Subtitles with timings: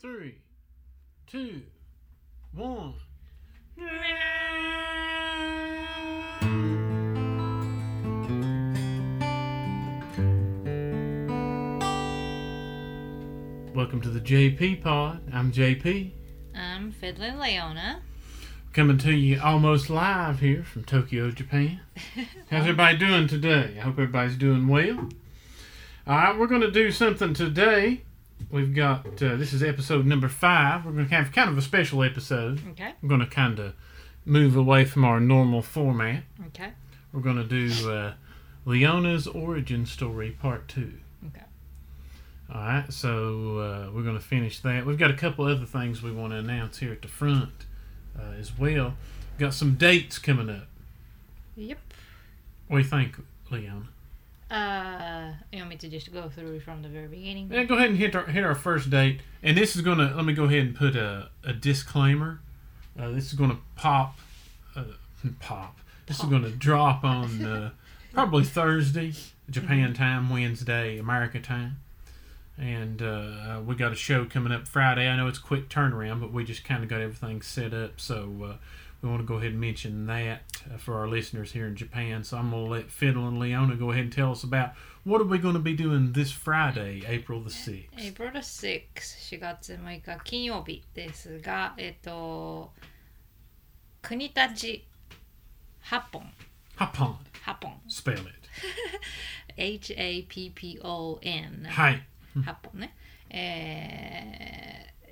[0.00, 0.36] three,
[1.26, 1.62] two,
[2.52, 2.94] one.
[13.74, 15.20] Welcome to the JP Pod.
[15.32, 16.12] I'm JP,
[16.54, 18.02] I'm Fiddlin' Leona.
[18.72, 21.80] coming to you almost live here from Tokyo, Japan.
[22.50, 23.74] How's everybody doing today?
[23.76, 25.08] I hope everybody's doing well.
[26.06, 28.02] All right, we're going to do something today.
[28.50, 30.84] We've got uh, this is episode number five.
[30.84, 32.60] We're going to have kind of a special episode.
[32.70, 32.94] Okay.
[33.02, 33.74] We're going to kind of
[34.24, 36.22] move away from our normal format.
[36.48, 36.72] Okay.
[37.12, 38.12] We're going to do uh,
[38.64, 40.94] Leona's origin story part two.
[41.26, 41.44] Okay.
[42.52, 44.86] All right, so uh, we're going to finish that.
[44.86, 47.66] We've got a couple other things we want to announce here at the front
[48.18, 48.94] uh, as well.
[49.38, 50.66] Got some dates coming up.
[51.56, 51.78] Yep.
[52.68, 53.16] What do you think,
[53.50, 53.88] Leona?
[54.50, 57.50] Uh, you want me to just go through from the very beginning?
[57.52, 59.20] Yeah, go ahead and hit our, hit our first date.
[59.42, 62.40] And this is going to, let me go ahead and put a, a disclaimer.
[62.98, 64.18] Uh, this is going to pop,
[64.74, 64.84] uh,
[65.40, 65.78] pop.
[66.06, 66.26] This Pop.
[66.26, 67.70] is going to drop on uh,
[68.14, 69.12] probably Thursday,
[69.50, 71.76] Japan time, Wednesday, America time.
[72.56, 75.06] And uh, we got a show coming up Friday.
[75.06, 78.00] I know it's a quick turnaround, but we just kind of got everything set up.
[78.00, 78.56] So uh,
[79.00, 82.24] we want to go ahead and mention that uh, for our listeners here in Japan.
[82.24, 84.72] So I'm going to let Fiddlin' Leona go ahead and tell us about
[85.04, 87.86] what are we going to be doing this Friday, April the 6th.
[87.96, 92.72] April the 6th, 4月6日金曜日ですが、えっと、
[94.02, 94.82] 国立
[95.80, 96.32] 八本。
[96.76, 97.16] 八本。
[97.42, 97.72] 八本。
[97.88, 98.48] Spell it.
[99.56, 101.66] H-A-P-P-O-N。
[101.68, 102.02] はい。
[102.44, 102.94] 八本ね。
[103.30, 104.57] えー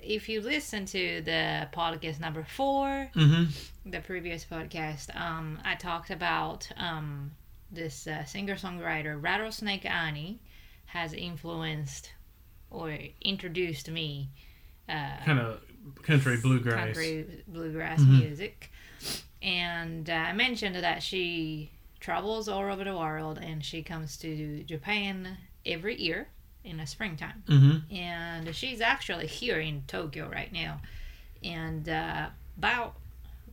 [0.07, 3.89] if you listen to the podcast number four, Mm-hmm.
[3.91, 7.31] the previous podcast, um, I talked about um,
[7.71, 10.39] this uh, singer songwriter Rattlesnake Annie
[10.85, 12.13] has influenced
[12.71, 14.29] or introduced me
[14.89, 15.61] uh, Kind of
[16.03, 16.85] country bluegrass.
[16.85, 18.19] country bluegrass Mhm.
[18.19, 18.71] music.
[19.41, 24.63] And uh, I mentioned that she travels all over the world and she comes to
[24.63, 26.29] Japan every year
[26.69, 27.77] in the springtime Mm-hmm.
[27.95, 30.73] and she's actually here in Tokyo right now.
[31.43, 32.91] And uh, about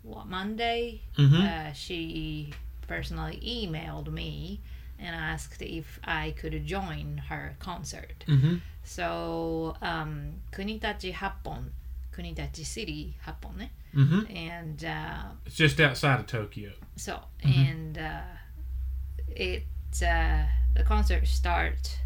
[0.02, 1.42] what Monday, Mm-hmm.
[1.42, 2.52] uh, she
[2.88, 4.60] personally emailed me
[4.98, 8.24] and asked if I could join her concert.
[8.26, 8.56] mm-hmm.
[8.84, 11.72] So um, Kunitachi Happon,
[12.14, 13.68] Kunitachi City Happon, eh?
[13.98, 14.36] Mm-hmm.
[14.36, 16.70] and uh, It's just outside of Tokyo.
[16.96, 17.14] so
[17.44, 17.56] Mhm.
[17.72, 18.20] and uh,
[19.36, 19.64] it
[20.02, 20.42] uh,
[20.74, 21.98] the concert start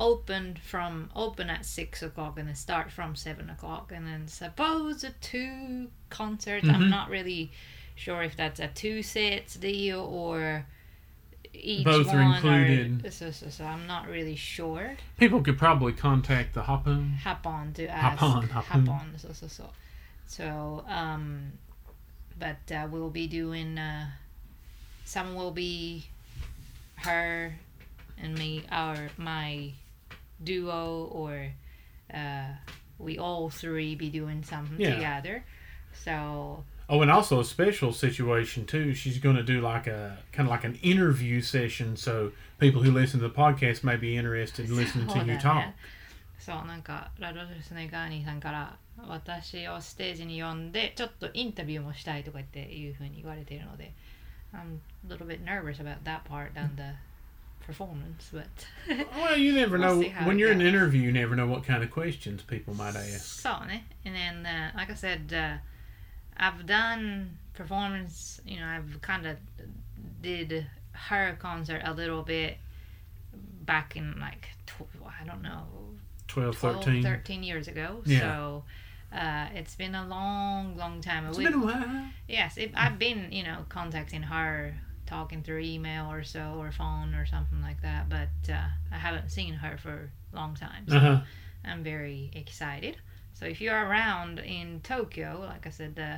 [0.00, 5.04] open from open at six o'clock and then start from seven o'clock and then suppose
[5.04, 6.66] a two concerts.
[6.66, 6.74] Mhm.
[6.74, 7.52] I'm not really
[7.94, 10.66] sure if that's a two sets deal or
[11.52, 13.12] each Both are one included.
[13.12, 14.96] so, so, so I'm not really sure.
[15.18, 17.10] People could probably contact the Happon.
[17.10, 18.18] Happen to ask.
[18.18, 18.86] Happen, happen.
[18.86, 19.70] Happen, so so so.
[20.26, 21.52] So um,
[22.38, 23.76] but uh, we'll be doing.
[23.78, 24.06] Uh,
[25.04, 26.06] some will be
[26.96, 27.52] her
[28.22, 29.72] and me, our my
[30.43, 31.51] duo, or
[32.13, 32.47] uh,
[32.99, 34.95] we all three be doing something Yeah.
[34.95, 35.43] together.
[35.93, 38.93] So Oh, and also a special situation too.
[38.93, 42.91] She's going to do like a kind of like an interview session, so people who
[42.91, 45.73] listen to the podcast may be interested in listening to you talk.
[46.37, 48.77] そうなんかラドルスネガーニーさんから
[49.07, 53.91] 私をステージに呼んでちょっとインタビューもしたいとか言っていうふうに言われているので
[54.53, 54.77] I'm
[55.09, 56.93] a little bit nervous about that part and the
[57.70, 58.48] performance, but
[59.16, 60.60] well, you never we'll know when you're goes.
[60.60, 61.02] in an interview.
[61.02, 63.40] You never know what kind of questions people might ask.
[63.40, 65.58] Certainly, and then uh, like I said, uh,
[66.36, 68.40] I've done performance.
[68.44, 69.36] You know, I've kind of
[70.20, 72.58] did her concert a little bit
[73.64, 75.62] back in like tw- I don't know
[76.26, 77.02] 12, 12 13.
[77.04, 78.02] 13 years ago.
[78.04, 78.20] Yeah.
[78.20, 78.64] So.
[79.12, 81.26] Uh, it's been a long, long time.
[81.26, 82.04] It's we, been a while.
[82.28, 84.72] Yes, it, I've been, you know, contacting her
[85.10, 88.02] talking through email or so, or phone or something like that.
[88.16, 89.96] But uh, I haven't seen her for
[90.32, 90.82] a long time.
[90.88, 91.18] So Uh huh.
[91.70, 92.94] I'm very excited.
[93.34, 96.12] So if you're around in Tokyo, like I said, the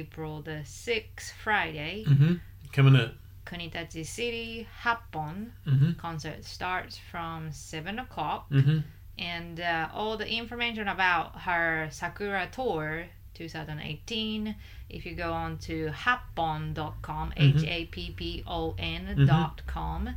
[0.00, 2.34] April the 6th, Friday, Mm-hmm.
[2.72, 3.12] Coming up.
[3.46, 5.92] Kunitachi City Happon Mm-hmm.
[5.98, 8.78] concert starts from 7 o'clock Mm-hmm.
[9.18, 13.06] and uh, all the information about her Sakura tour
[13.40, 14.54] 2018
[14.90, 17.62] if you go on to happon.com Mhm.
[17.62, 20.14] h-a-p-p-o-n dot com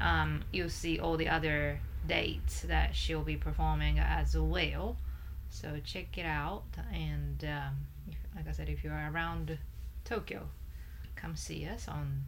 [0.00, 4.96] um, you'll see all the other dates that she'll be performing as well.
[5.50, 7.74] So check it out and um,
[8.08, 9.58] if, like i said if you're around
[10.04, 10.48] tokyo
[11.16, 12.24] come see us on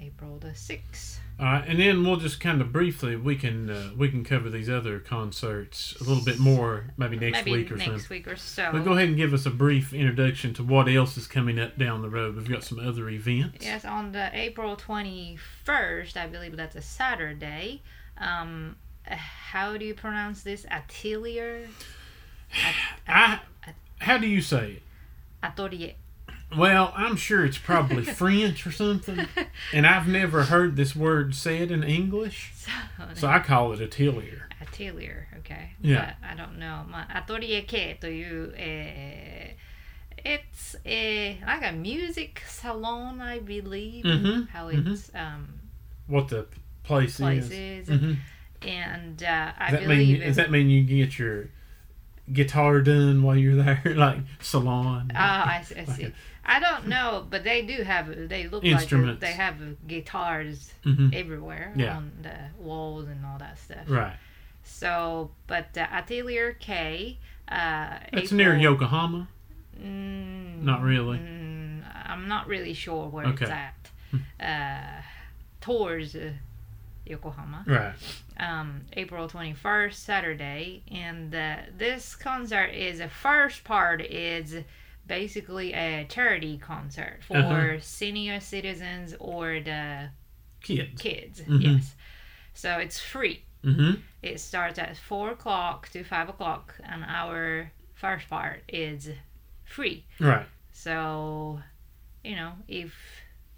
[0.00, 1.18] April the 6th.
[1.40, 4.50] All right, and then we'll just kind of briefly we can uh, we can cover
[4.50, 8.06] these other concerts a little bit more maybe next Maybe week or next something.
[8.10, 8.70] week or so.
[8.72, 11.78] But go ahead and give us a brief introduction to what else is coming up
[11.78, 12.34] down the road.
[12.34, 13.64] We've got some other events.
[13.64, 17.82] Yes, on the April 21st, I believe that's a Saturday.
[18.16, 18.74] Um,
[19.06, 20.66] how do you pronounce this?
[20.70, 21.68] Atelier?
[23.06, 23.40] I,
[24.00, 24.82] how do you say it?
[25.42, 25.92] Atelier.
[26.55, 29.27] Well, I'm sure it's probably French or something,
[29.73, 32.71] and I've never heard this word said in English, So,
[33.15, 34.47] so I call it atelier.
[34.61, 35.71] atelier, okay.
[35.81, 36.13] Yeah.
[36.21, 36.85] But I don't know.
[36.87, 39.63] まあ、アトリエ系という、えー
[40.25, 44.05] it's a, like a music salon, I believe.
[44.05, 44.93] Mhm, How mhm.
[44.93, 45.47] it's um,
[46.07, 46.45] What the
[46.83, 47.89] place, place is?
[47.89, 47.89] is.
[47.89, 48.17] Mhm.
[48.61, 51.49] And uh, I Does that believe mean does that mean you get your
[52.31, 55.11] guitar done while you're there, like salon?
[55.13, 55.75] Ah, I see.
[55.75, 56.03] I, Like see.
[56.05, 56.13] a-
[56.50, 58.28] I don't know, but they do have.
[58.28, 59.20] They look Instruments.
[59.22, 59.56] like they have
[59.86, 61.14] guitars Mhm.
[61.14, 61.96] everywhere Yeah.
[61.98, 63.84] on the walls and all that stuff.
[63.88, 64.16] Right.
[64.64, 67.18] So, but uh, Atelier K.
[67.48, 69.28] Uh, It's near Yokohama.
[69.78, 71.18] Mm, Not really.
[71.18, 73.74] mm, I'm not really sure where it's at.
[74.40, 75.02] Uh,
[75.60, 76.32] towards uh,
[77.06, 77.64] Yokohama.
[77.66, 77.94] Right.
[78.38, 80.82] um, April 21st, Saturday.
[80.90, 84.56] And uh, this concert is the first part is
[85.08, 87.80] basically a charity concert for Uh-huh.
[87.80, 90.10] senior citizens or the
[90.62, 91.00] Kids.
[91.02, 91.40] kids.
[91.42, 91.62] Mhm.
[91.62, 91.96] Yes.
[92.54, 93.44] So it's free.
[93.64, 94.00] Mm-hmm.
[94.22, 99.10] It starts at 4 o'clock to 5 o'clock, and our first part is
[99.64, 100.04] free.
[100.20, 100.46] Right.
[100.72, 101.60] So,
[102.22, 102.94] you know, if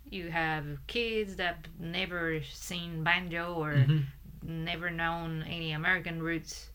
[0.09, 4.07] you have kids that never seen banjo or Mhm.
[4.43, 6.70] never known any American roots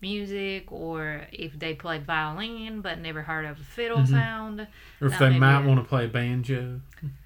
[0.00, 4.08] music, or if they play violin but never heard of a fiddle Mhm.
[4.08, 4.66] sound,
[5.00, 6.80] Or if they might want to play banjo.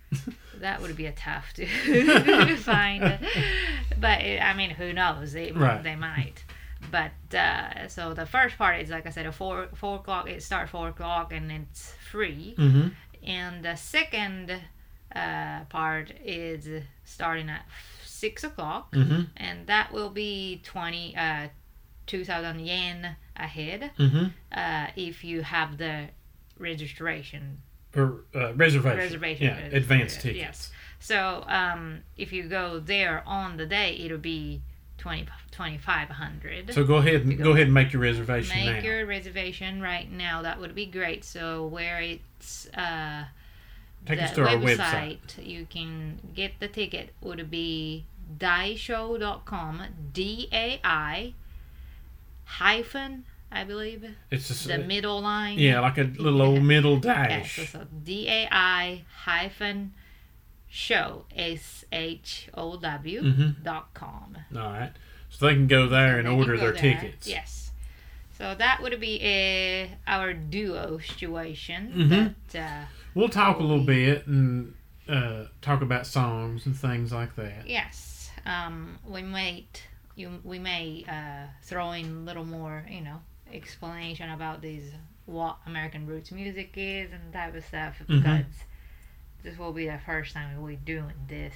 [0.58, 1.66] that would be a tough to
[2.56, 3.18] find.
[3.98, 5.32] But it, I mean, who knows?
[5.32, 5.82] They Right.
[5.82, 6.44] they might.
[6.90, 10.28] But uh, so the first part is like I said, a four four o'clock.
[10.28, 12.54] It starts four o'clock and it's free.
[12.58, 12.88] Mm-hmm.
[13.26, 14.50] And the second
[15.14, 17.64] uh, part is starting at
[18.04, 18.92] six o'clock.
[18.92, 19.22] Mm-hmm.
[19.36, 21.48] and that will be 20 uh
[22.12, 24.26] 2000 yen ahead Mm-hmm.
[24.62, 25.94] uh if you have the
[26.58, 27.42] registration
[27.96, 28.98] Or uh, reservation.
[28.98, 29.68] reservation Yeah.
[29.72, 30.38] uh, Advance uh, tickets.
[30.46, 30.58] yes
[31.10, 31.18] so
[31.48, 31.82] um
[32.24, 34.60] if you go there on the day it'll be
[34.98, 37.44] 20 2500 So go ahead and go.
[37.44, 37.50] go.
[37.52, 38.88] ahead and make your reservation make now.
[38.88, 43.24] your reservation right now that would be great so where it's uh
[44.06, 45.18] Take the us to our website.
[45.20, 48.04] website you can get the ticket would be
[48.38, 49.74] daishow.com
[50.12, 51.34] d-a-i
[52.58, 57.56] hyphen i believe It's just the middle line yeah, like a little old middle dash.
[57.56, 59.92] so, so d-a-i hyphen
[60.68, 63.62] show s-h-o-w Mm-hmm.
[63.62, 64.92] dot com All right.
[65.30, 66.80] So they can go there and can order their there.
[66.94, 67.26] tickets.
[67.26, 67.70] Yes.
[68.38, 71.92] So that would be a, our duo situation.
[71.94, 72.34] Mhm.
[72.52, 74.74] That, uh, We'll talk a little bit and
[75.08, 77.66] uh, talk about songs and things like that.
[77.66, 79.82] yes, um, we might
[80.15, 83.21] you we may uh, throw in a little more, you know,
[83.53, 84.91] explanation about these
[85.25, 88.17] what American roots music is and type of stuff Mhm.
[88.23, 88.45] because
[89.43, 91.53] this will be the first time we're doing this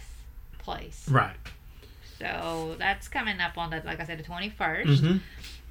[0.59, 1.07] place.
[1.09, 1.35] Right.
[2.19, 5.17] So that's coming up on the like I said the twenty Mm-hmm.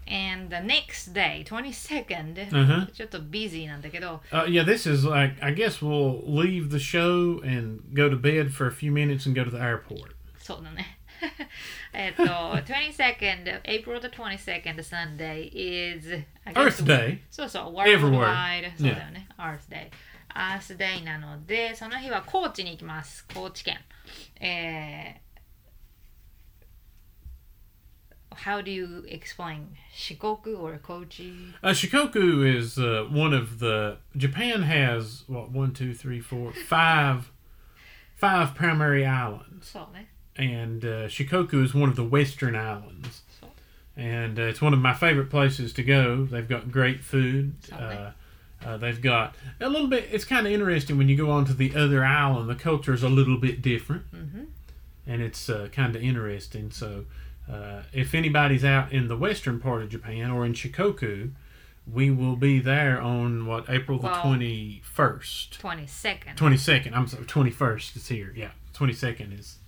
[0.08, 2.38] and the next day twenty second.
[2.38, 2.86] Uh-huh.
[2.92, 7.80] ちょっと busy なんだけど Uh, yeah, this is like I guess we'll leave the show and
[7.94, 10.16] go to bed for a few minutes and go to the airport.
[10.38, 10.96] そうだね。
[11.94, 17.18] えっと、 22nd, April the 22nd, Sunday is I guess- Earth Day.
[17.30, 18.20] そうそう、 Everywhere.
[18.20, 18.76] worldwide.
[18.78, 19.28] そうだよね。
[19.38, 19.90] Earth Day.
[20.34, 23.26] Earth Day なので、その日は高知に行きます。
[23.34, 23.78] 高知県。
[24.40, 25.30] えー
[28.32, 31.24] How do you explain 四国 or 高知
[31.62, 37.30] Uh, Shikoku is uh, one of the Japan has what one, two, three, four, five,
[38.16, 40.08] five primary islands, そうね。
[40.35, 43.21] And uh, Shikoku is one of the western islands,
[43.95, 46.25] and uh, it's one of my favorite places to go.
[46.25, 47.55] They've got great food.
[47.71, 48.11] Uh,
[48.65, 50.07] uh, they've got a little bit.
[50.11, 52.49] It's kind of interesting when you go on to the other island.
[52.49, 54.47] The culture is a little bit different, Mhm.
[55.07, 56.71] and it's uh, kind of interesting.
[56.71, 57.05] So,
[57.51, 61.31] uh, if anybody's out in the western part of Japan or in Shikoku,
[61.85, 66.35] we will be there on what April the Well- twenty first, 22nd.
[66.35, 66.95] twenty second.
[66.95, 68.33] I'm sorry, twenty first is here.
[68.35, 69.59] Yeah, twenty second is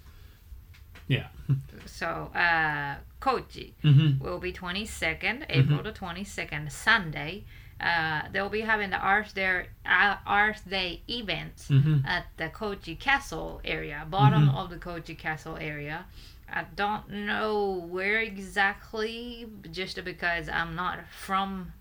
[1.08, 1.28] Yeah.
[1.86, 4.24] So, uh, Kochi Mm-hmm.
[4.24, 7.46] will be 22nd, April the 22nd, Sunday.
[7.80, 12.06] Uh, they'll be having the Earth Day, uh, Earth Day events Mm-hmm.
[12.06, 16.06] at the Kochi Castle area, bottom of the Kochi Castle area.
[16.52, 21.74] I don't know where exactly, just because I'm not from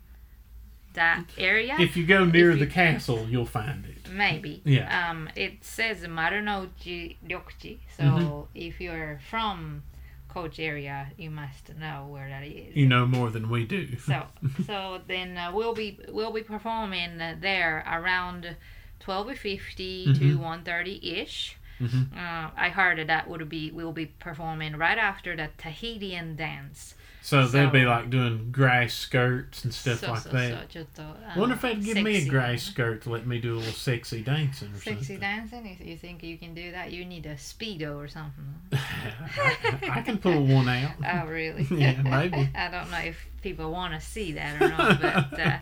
[0.97, 1.75] that area.
[1.79, 4.11] If you go near you- the castle, you'll find it.
[4.11, 4.61] Maybe.
[4.65, 4.87] Yeah.
[5.09, 7.79] Um, it says Marunouchi Ryokuchi.
[7.97, 8.41] So Mm-hmm.
[8.67, 9.83] if you're from
[10.29, 12.75] Kochi area, you must know where that is.
[12.75, 13.97] You know more than we do.
[13.99, 14.23] So,
[14.67, 18.55] so then uh, we'll be we'll be performing uh, there around
[18.99, 20.37] twelve fifty to Mhm.
[20.39, 21.57] one thirty ish.
[21.79, 22.11] Mhm.
[22.17, 26.95] Uh, I heard that that would be we'll be performing right after the Tahitian dance.
[27.27, 30.71] So, so they'd be like doing grey skirts and stuff so, like so, that.
[30.71, 33.37] So, just, I wonder if um, they'd give me a grey skirt to let me
[33.37, 35.03] do a little sexy dancing or sexy something.
[35.03, 35.77] Sexy dancing?
[35.81, 36.93] You think you can do that?
[36.93, 38.45] You need a Speedo or something.
[38.71, 40.91] I, I can pull one out.
[41.05, 41.67] Oh, really?
[41.69, 42.49] yeah, maybe.
[42.55, 45.37] I don't know if people want to see that or not, but.
[45.37, 45.57] Uh,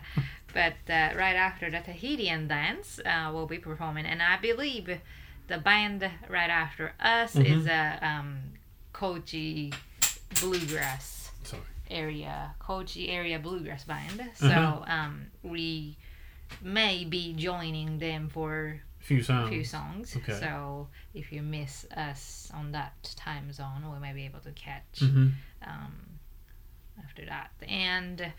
[0.54, 4.88] but uh, right after the Tahitian dance, uh, we'll be performing, and I believe
[5.48, 7.60] the band right after us mm-hmm.
[7.60, 8.38] is a um,
[10.40, 11.15] bluegrass
[11.90, 14.22] area, Kochi area bluegrass band.
[14.34, 14.84] So Uh-huh.
[14.92, 15.96] um, we
[16.60, 19.48] may be joining them for Few a songs.
[19.50, 20.16] few songs.
[20.16, 20.32] okay.
[20.32, 24.98] So if you miss us on that time zone, we may be able to catch
[25.00, 25.28] hmm
[25.66, 26.18] um,
[27.02, 27.50] after that.
[27.68, 28.32] And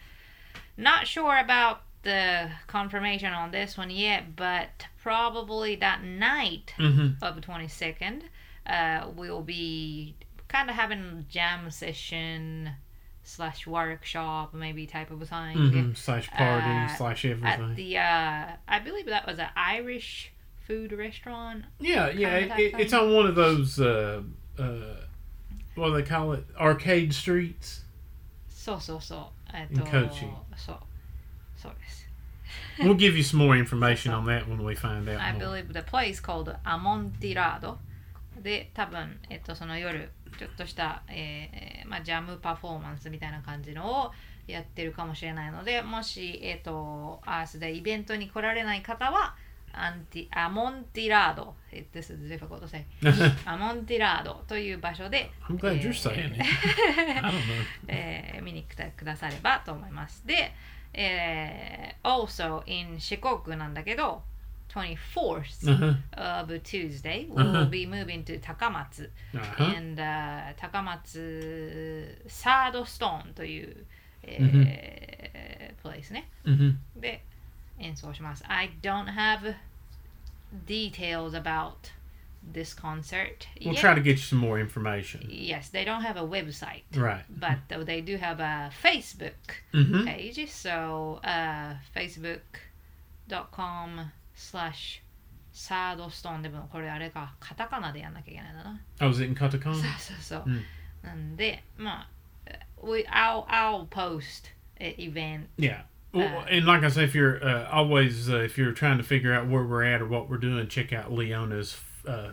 [0.78, 7.36] not sure about the confirmation on this one yet, but probably that night hmm of
[7.36, 8.24] the 22nd,
[8.66, 10.16] uh, we'll be
[10.48, 12.70] kind of having a jam session
[13.28, 15.94] slash workshop maybe type of thing mm-hmm.
[15.94, 17.72] slash party uh, slash everything.
[17.72, 20.32] at the uh, i believe that was an irish
[20.68, 21.64] food restaurant.
[21.80, 24.22] Yeah yeah it, it's on one of those uh,
[24.60, 24.64] uh,
[25.76, 26.44] what do they call it?
[26.60, 27.84] Arcade streets?
[28.50, 29.28] So so so
[29.72, 30.30] in Kochi.
[30.58, 30.78] so
[31.56, 31.72] so
[32.80, 35.40] we'll give you some more information so, on that when we find out i more.
[35.40, 37.80] believe the place called Amontillado
[38.48, 44.12] で多分、えっと、その夜ちょっとした、えーまあ、ジャムパフォーマンスみたいな感じのを
[44.48, 49.36] やってるかもしれないのでもし、えっと、アースでイベントに来られない方は
[49.74, 51.56] アンティアモンティラード
[51.94, 52.86] This is difficult to say
[53.46, 55.92] アモンティラードという場所で I'm glad you're
[57.90, 60.26] え 見に来てくださればと思います。
[60.26, 60.54] で、
[60.94, 64.24] えー also in 四国なんだけど、
[64.78, 65.94] 24th uh-huh.
[66.14, 67.66] of Tuesday, we will uh-huh.
[67.66, 69.08] be moving to Takamatsu.
[69.36, 69.64] Uh-huh.
[69.64, 73.86] And uh, Takamatsu Third Stone という、
[74.24, 76.72] えー、place eh, mm-hmm.
[77.00, 78.26] mm-hmm.
[78.50, 79.56] I don't have
[80.66, 81.92] details about
[82.54, 83.48] this concert.
[83.64, 83.82] We'll yet.
[83.82, 85.28] try to get you some more information.
[85.30, 86.84] Yes, they don't have a website.
[86.96, 87.24] Right.
[87.30, 90.06] But they do have a Facebook mm-hmm.
[90.06, 90.50] page.
[90.50, 95.03] So uh, facebook.com slash
[95.53, 98.81] サードストーンでもこれあれかカタカナでやんなきゃいけないんだな。
[99.01, 99.75] Oh, is it in Katakon?
[99.75, 100.45] そうそうそう。
[100.47, 100.65] うん
[101.03, 102.09] なんで、まあ、
[102.81, 105.49] we, I'll, I'll post an event.
[105.59, 105.83] Yeah.
[106.13, 109.03] Well, Uh, and like I say, if you're uh, always uh, if you're trying to
[109.05, 111.77] figure out where we're at or what we're doing, check out Leona's
[112.07, 112.31] uh,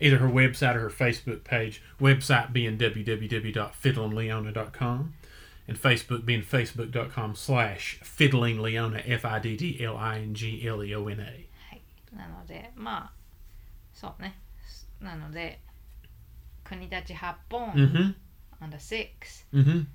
[0.00, 1.82] either her website or her Facebook page.
[2.00, 5.14] Website being www.fiddlingleona.com
[5.68, 10.82] and Facebook being facebook.com slash fiddlingleona F I D D L I N G L
[10.84, 11.24] E O N A.
[11.24, 11.30] は
[11.76, 11.82] い。
[12.16, 13.12] なので、まあ、
[13.92, 14.38] そうね。
[15.00, 15.60] なので、
[16.64, 18.14] 国立八本、 Mm-hmm.
[18.60, 19.86] on the 6th、 Mm-hmm.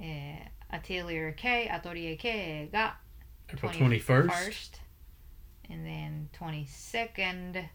[0.00, 2.98] えー、Atelier K、アトリエ K が
[3.48, 4.80] April 21st.
[5.70, 7.68] and then 22nd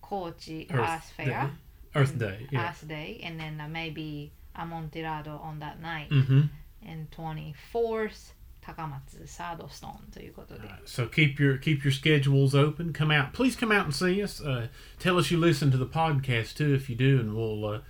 [0.00, 1.24] Kochi Earth Earth Day.
[1.24, 1.50] Fair
[1.94, 2.48] Earth Day.
[2.50, 2.68] Yeah.
[2.70, 6.42] Earth Day and then uh, maybe Amontillado on that night Mm-hmm.
[6.84, 8.34] and 24th
[8.64, 12.92] 高松サードストーンということで So keep your keep your schedules open.
[12.92, 13.56] Come out, please.
[13.58, 14.40] Come out and see us.
[14.40, 14.68] Uh,
[15.00, 17.80] tell us you listen to the podcast too, if you do, and we'll uh,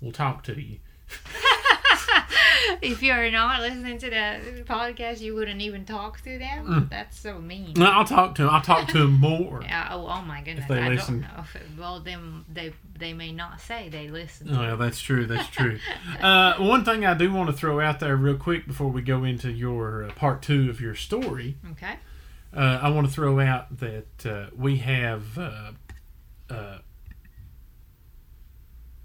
[0.00, 0.78] we'll talk to you.
[2.81, 6.89] if you're not listening to the podcast you wouldn't even talk to them Mm.
[6.89, 8.51] that's so mean No, I'll talk to them.
[8.51, 9.61] I'll talk to them more.
[9.63, 11.21] yeah, oh, oh my goodness If they I listen.
[11.21, 15.25] don't know well then they they may not say they listen Oh, yeah, that's true.
[15.25, 15.79] That's true.
[16.19, 19.23] uh, one thing I do want to throw out there real quick before we go
[19.23, 21.95] into your uh, part two of your story, okay
[22.55, 25.71] uh, I want to throw out that uh, we have uh,
[26.49, 26.77] uh,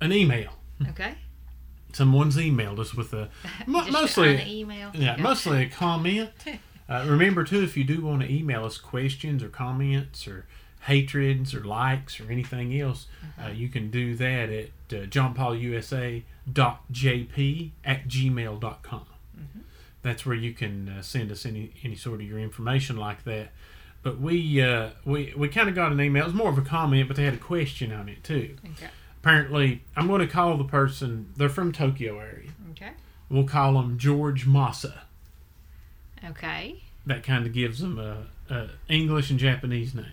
[0.01, 0.53] an email.
[0.89, 1.15] okay
[1.93, 3.29] Someone's emailed us with a
[3.67, 5.23] mo- mostly email Yeah, Okay.
[5.23, 6.31] mostly a comment.
[6.89, 10.45] Uh, remember too, if you do want to email us questions or comments or
[10.81, 13.53] hatreds or likes or anything else, uh, Uh-huh.
[13.53, 15.07] you can do that at uh,
[16.53, 19.01] johnpaulusa.jp at gmail.com.
[19.01, 19.61] Mm-hmm.
[20.03, 23.51] That's where you can uh, send us any, any sort of your information like that.
[24.03, 26.25] But we uh, we, we kind of got an email.
[26.25, 28.57] It was more of a comment, but they had a question on it too.
[28.73, 28.89] Okay.
[29.23, 31.33] Apparently, I'm going to call the person.
[31.37, 32.51] They're from Tokyo area.
[32.73, 32.91] Okay.
[33.31, 35.03] We'll call them George Massa.
[36.29, 36.83] Okay.
[37.07, 40.07] That kind of gives them a, a English and Japanese name.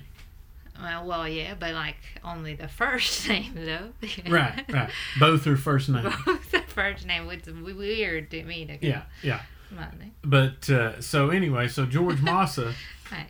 [0.79, 3.89] Well, well, yeah, but like only the first name though.
[4.29, 4.91] Right, right.
[5.19, 6.03] Both are first name.
[6.25, 8.65] Both the first name was weird to me.
[8.65, 9.41] To Yeah, yeah.
[9.71, 10.13] Money.
[10.23, 12.73] But uh, so anyway, so George Massa.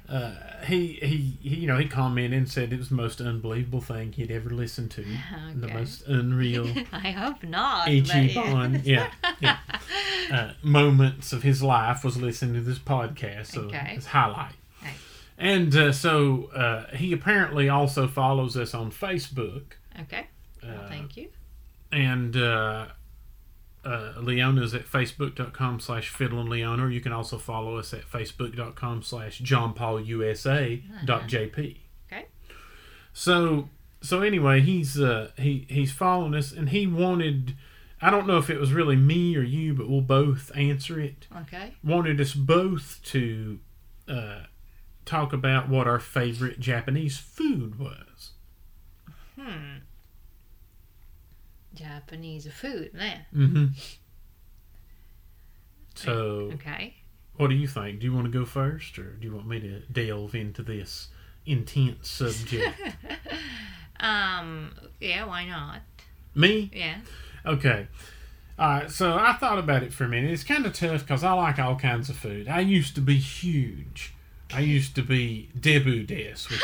[0.09, 0.31] uh,
[0.65, 4.12] he, he he you know he commented and said it was the most unbelievable thing
[4.13, 5.05] he'd ever listened to,
[5.55, 7.88] the most unreal I hope not.
[7.88, 9.57] Ichiban, yeah, yeah,
[10.31, 13.48] uh, moments of his life was listening to this podcast.
[13.48, 13.95] So Okay.
[13.95, 14.53] his highlight.
[14.81, 14.93] Right.
[15.38, 19.63] And uh, so uh, he apparently also follows us on Facebook.
[20.01, 20.27] Okay.
[20.63, 21.29] Well, Uh, thank you.
[21.91, 22.36] and
[23.86, 26.86] uh, uh, Leona's at facebook.com slash Leona.
[26.86, 31.77] Or you can also follow us at facebook.com slash johnpaulusa.jp.
[32.12, 32.25] Okay.
[33.13, 33.69] So
[34.01, 37.55] so anyway, he's uh, he he's following us, and he wanted.
[38.01, 41.27] I don't know if it was really me or you, but we'll both answer it.
[41.41, 41.74] Okay.
[41.83, 43.59] Wanted us both to
[44.07, 44.43] uh,
[45.03, 48.31] talk about what our favorite Japanese food was.
[49.38, 49.79] Hmm.
[51.75, 53.25] Japanese food, man.
[53.35, 53.65] Mm-hmm.
[55.95, 56.95] So, Okay.
[57.35, 57.99] what do you think?
[57.99, 61.09] Do you want to go first, or do you want me to delve into this
[61.45, 62.79] intense subject?
[64.01, 64.71] Um.
[65.01, 65.25] Yeah.
[65.25, 65.81] Why not?
[66.33, 66.71] me?
[66.73, 66.99] Yeah.
[67.45, 67.88] Okay.
[68.57, 68.89] All right.
[68.89, 70.31] So I thought about it for a minute.
[70.31, 72.47] It's kind of tough because I like all kinds of food.
[72.47, 74.13] I used to be huge.
[74.53, 76.61] I used to be debu des, which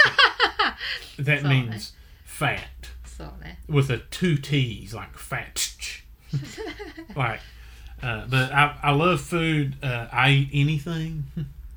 [1.27, 1.53] that Sorry.
[1.53, 1.91] means
[2.23, 3.33] fat thought.
[3.67, 6.01] With a two T's, like fat.
[7.15, 7.39] like,
[8.01, 9.77] uh, but I, I love food.
[9.81, 11.25] Uh, I eat anything.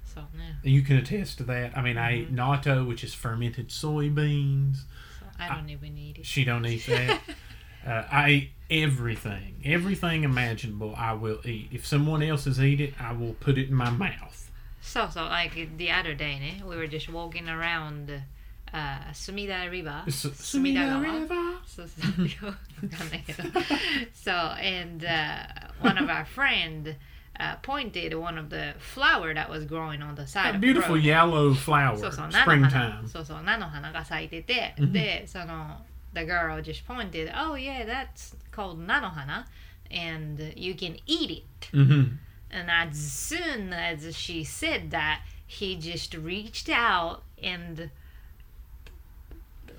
[0.04, 0.24] So.
[0.62, 1.76] You can attest to that.
[1.76, 2.04] I mean, mm-hmm.
[2.04, 2.38] I eat mm-hmm.
[2.38, 4.78] natto, which is fermented soybeans.
[5.20, 6.26] So, I don't I, even eat it.
[6.26, 7.20] She don't eat that.
[7.86, 10.94] uh, I eat everything, everything imaginable.
[10.96, 11.68] I will eat.
[11.70, 14.50] If someone else has eaten, it, I will put it in my mouth.
[14.80, 16.66] So, so like the other day, né?
[16.66, 18.22] we were just walking around
[18.73, 20.03] uh, 隅田 River.
[20.07, 21.27] S- 隅田川 River.
[21.65, 22.25] そうそう。
[22.25, 22.53] よくわ
[22.97, 23.43] かんないけど。
[24.13, 25.45] so and uh,
[25.81, 26.95] one of our friend
[27.39, 30.59] uh, pointed one of the flower that was growing on the side A of the
[30.59, 31.03] beautiful road.
[31.03, 31.97] yellow flower.
[31.97, 33.07] そうそう、菜の花 Springtime.
[33.07, 34.91] そうそう、菜の花が咲いてて、 Mhm.
[34.91, 35.81] で、その、
[36.13, 39.45] the girl just pointed, oh yeah, that's called 菜の花
[39.91, 41.45] and you can eat it.
[41.73, 42.17] Mm-hmm.
[42.51, 47.89] And as soon as she said that, he just reached out and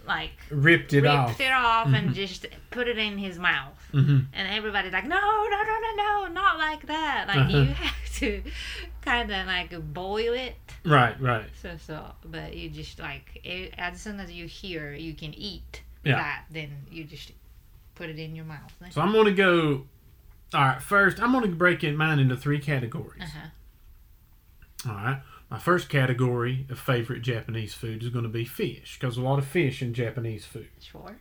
[0.09, 1.39] like Ripped it ripped off.
[1.39, 2.13] it off and Mhm.
[2.13, 3.77] just put it in his mouth.
[3.93, 4.19] Mm-hmm.
[4.33, 7.25] And everybody's like, no, no, no, no, no, not like that.
[7.29, 7.57] Like Uh-huh.
[7.57, 8.43] you have to
[9.01, 10.55] kind of like boil it.
[10.83, 11.45] Right, right.
[11.61, 15.83] So so, but you just like eh, as soon as you hear you can eat
[16.03, 16.15] Yeah.
[16.15, 17.31] that, then you just
[17.95, 18.73] put it in your mouth.
[18.91, 19.85] So I'm going to go.
[20.53, 23.21] All right, first, I'm going to break in mine into three categories.
[23.21, 24.89] Uh-huh.
[24.89, 25.21] All right.
[25.49, 29.39] My first category of favorite Japanese food is going to be fish, because a lot
[29.39, 30.69] of fish in Japanese food.
[30.79, 31.19] Sure.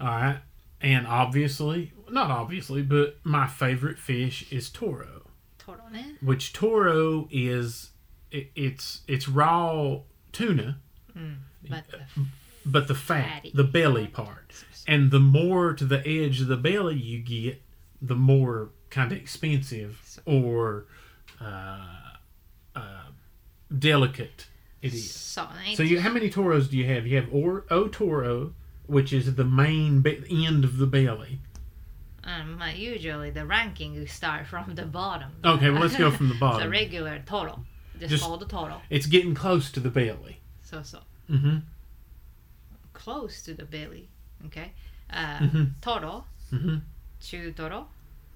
[0.00, 0.38] All right.
[0.80, 6.04] And obviously, not obviously, but my favorite fish is toro, Toro ne.
[6.20, 7.90] which toro is
[8.32, 10.00] it, it's it's raw
[10.32, 10.78] tuna,
[11.16, 11.36] Mm.
[11.68, 12.24] But the
[12.66, 13.52] but the fat, Fatty.
[13.54, 14.64] the belly part.
[14.88, 17.62] And the more to the edge of the belly you get,
[18.00, 20.86] the more kind of expensive or
[21.40, 22.01] uh, uh,
[23.78, 24.46] delicate
[24.80, 25.12] it is.
[25.14, 25.74] so ne.
[25.74, 27.06] So you, how many toros do you have?
[27.06, 28.52] You have or, O toro,
[28.86, 31.38] which is the main be- end of the belly.
[32.24, 35.30] um, usually the ranking you start from the bottom.
[35.44, 36.62] Okay, well let's go from the bottom.
[36.62, 37.64] the regular Toro.
[37.98, 38.80] Just, Just- called the Toro.
[38.90, 40.40] It's getting close to the belly.
[40.62, 41.58] So so hmm
[42.92, 44.08] close to the belly.
[44.46, 44.72] Okay.
[45.10, 45.70] Uh, Mhm.
[45.80, 46.76] Toro, hmm
[47.20, 47.86] Chu Toro,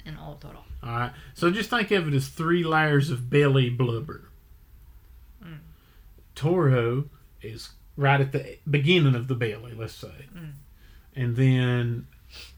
[0.05, 0.63] and O Toro.
[0.83, 1.13] All right.
[1.35, 4.29] So just think of it as three layers of belly blubber.
[6.37, 7.07] Toro
[7.43, 10.27] is right at the beginning of the belly, let's say.
[10.37, 10.53] Mm.
[11.17, 12.07] And then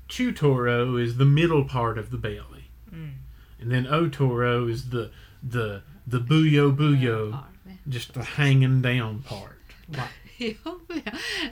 [0.09, 2.71] Chu Toro is the middle part of the belly.
[2.93, 3.15] Mm.
[3.61, 5.11] And then O Toro is the
[5.43, 7.45] the the buyo buyo,
[7.89, 9.55] just the hanging down part.
[10.41, 10.67] Like,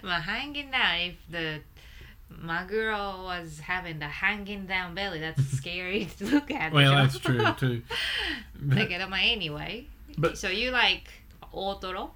[0.05, 1.61] my hanging down if the
[2.29, 5.19] my girl was having the hanging down belly.
[5.19, 6.73] That's scary to look at.
[6.73, 7.83] well, that's true too.
[8.55, 9.89] But, look at my anyway.
[10.17, 11.09] But so you like
[11.56, 12.12] 大トロ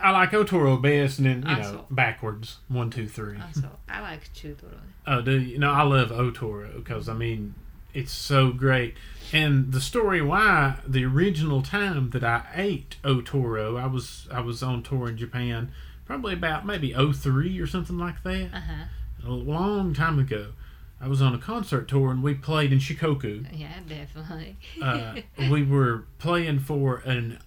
[0.00, 1.86] I like Otoro best, and then you know Also.
[1.90, 3.36] backwards one, two, three.
[3.40, 4.78] Also, I like chutoro.
[5.08, 5.58] Oh, do you?
[5.58, 7.54] No, I love Otoro because I mean
[7.92, 8.94] it's so great.
[9.32, 14.62] And the story why the original time that I ate Otoro, I was I was
[14.62, 15.72] on tour in Japan,
[16.06, 18.84] probably about maybe 03 or something like that, Uh huh.
[19.26, 20.52] a long time ago.
[21.00, 23.46] I was on a concert tour and we played in Shikoku.
[23.52, 24.56] Yeah, definitely.
[24.80, 25.16] Uh,
[25.50, 27.40] we were playing for an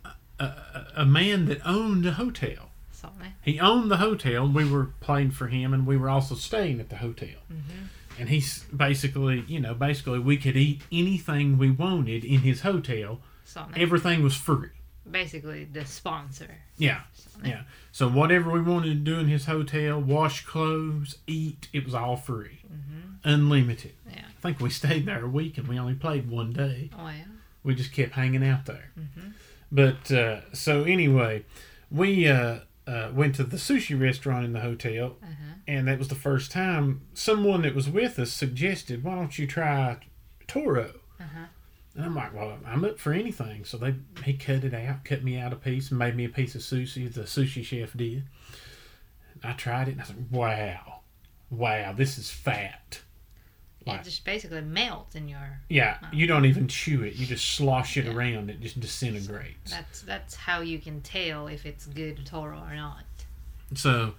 [0.96, 2.70] a, man that owned a hotel.
[2.90, 3.34] so ne.
[3.42, 4.48] He owned the hotel.
[4.48, 7.40] We were playing for him, and we were also staying at the hotel.
[7.52, 7.86] Mm-hmm.
[8.18, 13.20] And he's basically, you know, basically we could eat anything we wanted in his hotel.
[13.76, 14.68] Everything was free.
[15.10, 16.58] Basically, the sponsor.
[16.76, 17.62] Yeah, So yeah.
[17.90, 22.16] So whatever we wanted to do in his hotel, wash clothes, eat, it was all
[22.16, 23.16] free, mm-hmm.
[23.24, 23.94] unlimited.
[24.08, 24.22] Yeah.
[24.38, 26.90] I think we stayed there a week, and we only played one day.
[26.96, 27.24] Oh yeah.
[27.64, 28.90] we just kept hanging out there.
[28.98, 29.30] Mm-hmm.
[29.72, 31.44] But uh, so anyway,
[31.90, 35.54] we uh, uh, went to the sushi restaurant in the hotel, Uh-huh.
[35.68, 39.46] and that was the first time someone that was with us suggested, "Why don't you
[39.46, 39.98] try
[40.48, 41.46] Toro?" Uh-huh.
[41.94, 45.22] And I'm like, "Well, I'm up for anything." So they he cut it out, cut
[45.22, 47.12] me out a piece, and made me a piece of sushi.
[47.12, 48.24] The sushi chef did.
[49.44, 51.00] I tried it, and I was like, "Wow,
[51.50, 53.00] wow, this is fat."
[53.96, 55.60] It just basically melts in your.
[55.68, 58.12] Yeah, you don't even chew it; you just slosh it Yeah.
[58.12, 58.50] around.
[58.50, 59.70] It just disintegrates.
[59.70, 63.04] That's that's how you can tell if it's good toro or not.
[63.74, 64.14] So,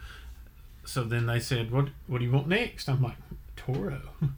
[0.86, 3.18] so then they said, "What what do you want next?" I'm like,
[3.56, 4.02] "Toro."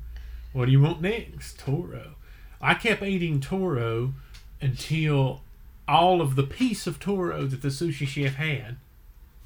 [0.53, 1.59] what do you want next?
[1.59, 2.15] Toro.
[2.61, 4.13] I kept eating Toro
[4.61, 5.41] until
[5.87, 8.77] all of the piece of Toro that the sushi chef had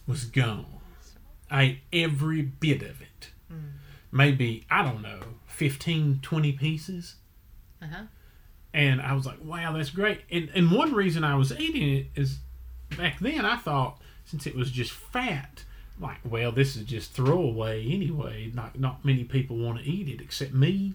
[0.06, 0.65] was gone.
[1.50, 3.32] I ate every bit of it.
[3.52, 3.71] Mm.
[4.12, 7.15] Maybe, I don't know, 15, 20 pieces.
[7.82, 8.04] Uh huh.
[8.74, 10.22] And I was like, wow, that's great.
[10.32, 12.39] And, and one reason I was eating it is
[12.96, 15.63] back then I thought since it was just fat,
[16.00, 18.52] like, well, this is just throwaway anyway.
[18.54, 20.93] Not, not many people want to eat it except me.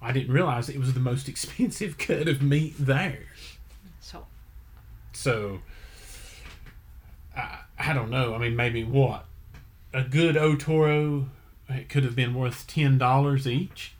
[0.00, 3.26] I didn't realize it was the most expensive cut of meat there.
[4.00, 4.26] So
[5.12, 5.60] So,
[7.36, 8.34] I, I don't know.
[8.34, 9.26] I mean, maybe what?
[9.94, 11.26] A good Otoro,
[11.68, 13.94] it could have been worth $10 each,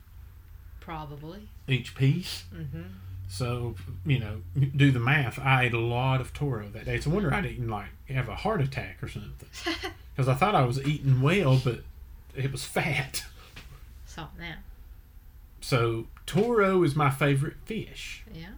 [0.79, 1.47] probably.
[1.67, 2.43] each piece.
[2.53, 2.81] Mm-hmm.
[3.29, 4.41] So, you know,
[4.75, 5.39] do the math.
[5.39, 6.95] I ate a lot of Toro that day.
[6.95, 9.49] It's a wonder I didn't, like, have a heart attack or something.
[10.15, 11.79] Because I thought I was eating well, but
[12.35, 13.23] it was fat.
[14.05, 14.57] So now,
[15.59, 18.23] So, Toro is my favorite fish.
[18.31, 18.49] yeah.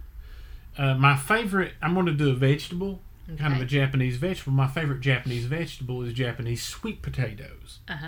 [0.77, 2.99] Uh, my favorite, I'm going to do a vegetable,
[3.37, 4.51] kind of a Japanese vegetable.
[4.51, 8.07] My favorite Japanese vegetable is Japanese sweet potatoes, Uh huh.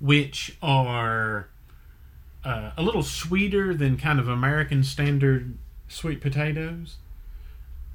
[0.00, 1.48] Which are
[2.44, 5.56] uh, a little sweeter than kind of American standard
[5.88, 6.96] sweet potatoes.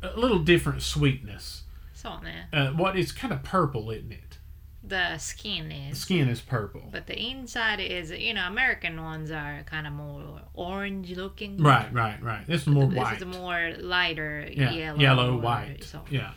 [0.01, 1.63] A little different sweetness.
[1.93, 2.19] So
[2.53, 4.38] Uh, what is kind of purple, isn't it?
[4.81, 5.99] the skin The is.
[5.99, 6.81] skin is purple.
[6.91, 11.57] But the inside is, you know, American ones are kind of more orange looking.
[11.62, 12.47] Right, right, right.
[12.47, 13.19] This is more This white.
[13.19, 14.99] This is more lighter yeah, yellow.
[14.99, 15.83] yellow, white.
[15.83, 16.31] So, Yeah.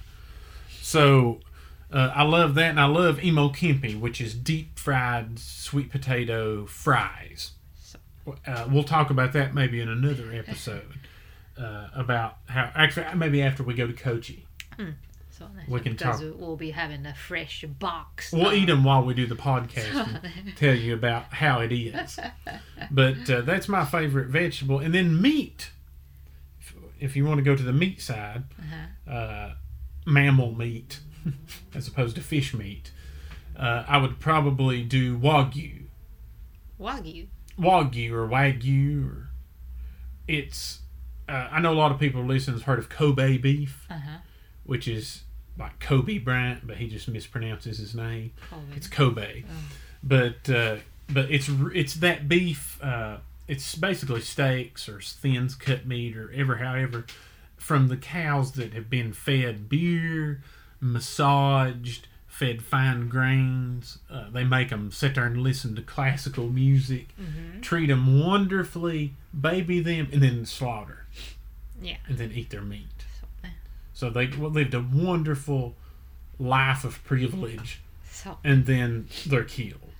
[0.81, 1.41] So
[1.93, 6.67] uh, I love that, and I love imo kenpi, which is deep fried sweet potato
[6.67, 7.53] fries.
[8.47, 10.87] Uh, we'll talk about that maybe in another episode
[11.59, 12.71] uh, about how.
[12.75, 14.47] Actually, maybe after we go to Kochi,
[15.31, 16.35] so We can because talk.
[16.39, 18.33] we'll be having a fresh box.
[18.33, 20.21] we'll eat them while we do the podcast.
[20.47, 22.19] and tell you about how it is.
[22.91, 25.71] But uh, that's my favorite vegetable, and then meat.
[26.61, 29.13] If, if you want to go to the meat side, Uh-huh.
[29.13, 29.55] uh,
[30.07, 31.01] mammal meat
[31.75, 32.91] as opposed to fish meat,
[33.57, 35.85] uh, I would probably do wagyu,
[36.81, 37.27] Wagyu.
[37.59, 39.07] wagyu or wagyu.
[39.09, 39.29] Or
[40.29, 40.81] it's
[41.29, 44.19] uh, I know a lot of people listening have heard of Kobe beef, Uh huh.
[44.65, 45.23] which is
[45.59, 48.33] like Kobe Bryant, but he just mispronounces his name.
[48.51, 48.77] Kobe.
[48.77, 49.45] It's Kobe,
[50.03, 50.77] but uh,
[51.09, 52.83] but it's it's that beef.
[52.83, 57.05] Uh, it's basically steaks or thins cut meat or ever however
[57.57, 60.41] from the cows that have been fed beer,
[60.83, 63.99] massaged, fed fine grains.
[64.11, 67.61] Uh, they make them sit there and listen to classical music, Mm-hmm.
[67.61, 71.07] treat them wonderfully, baby them, and then slaughter
[71.81, 71.97] Yeah.
[72.07, 72.89] and then eat their meat.
[73.21, 73.49] So,
[73.95, 75.77] So they lived a wonderful
[76.39, 79.93] life of privilege, so, and then they're killed.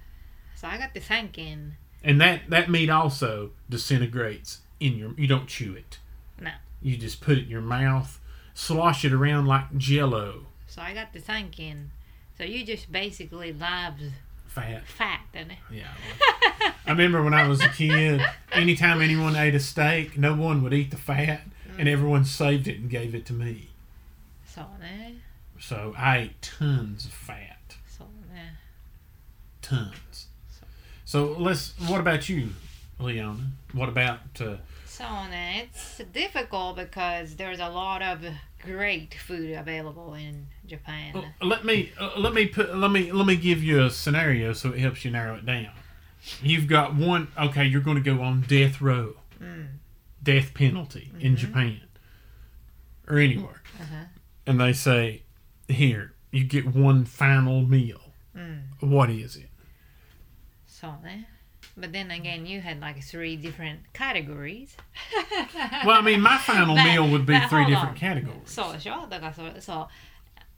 [0.57, 1.73] so I got to thinking.
[2.05, 5.13] And that that meat also disintegrates in your.
[5.17, 5.99] You don't chew it.
[6.41, 6.51] No.
[6.81, 8.19] You just put it in your mouth,
[8.55, 11.91] slosh it around like Jello, so I got to thinking.
[12.39, 14.05] So you just basically lives
[14.47, 14.83] fat.
[14.87, 15.59] Fat, didn't it?
[15.71, 15.89] Yeah.
[16.09, 20.63] Well, I remember when I was a kid, anytime anyone ate a steak, no one
[20.63, 21.79] would eat the fat, mm.
[21.79, 23.69] and everyone saved it and gave it to me.
[24.47, 25.13] So there.
[25.61, 27.77] So I ate tons of fat.
[27.87, 28.59] So there.
[29.61, 30.29] Tons.
[30.49, 30.67] So,
[31.05, 31.75] so let's.
[31.87, 32.49] What about you,
[32.99, 33.51] Leona?
[33.75, 34.21] What about?
[34.41, 34.57] Uh,
[34.93, 38.23] so it's difficult because there's a lot of
[38.63, 41.15] great food available in Japan.
[41.15, 44.53] Well, let me uh, let me put let me let me give you a scenario
[44.53, 45.71] so it helps you narrow it down.
[46.43, 49.15] You've got one okay, you're going to go on death row.
[49.41, 49.79] Mm.
[50.23, 51.27] Death penalty mm-hmm.
[51.27, 51.81] in Japan
[53.09, 53.63] or anywhere.
[53.81, 54.05] Uh-huh.
[54.47, 55.23] And they say,
[55.69, 58.65] "Here, you get one final meal." Mm.
[58.81, 59.49] What is it?
[60.67, 60.95] So,
[61.77, 64.77] but then again, you had like three different categories.
[65.87, 67.97] well, I mean, my final but, meal would be three different on.
[67.97, 68.41] categories.
[68.45, 69.09] So, sure.
[69.35, 69.89] So, so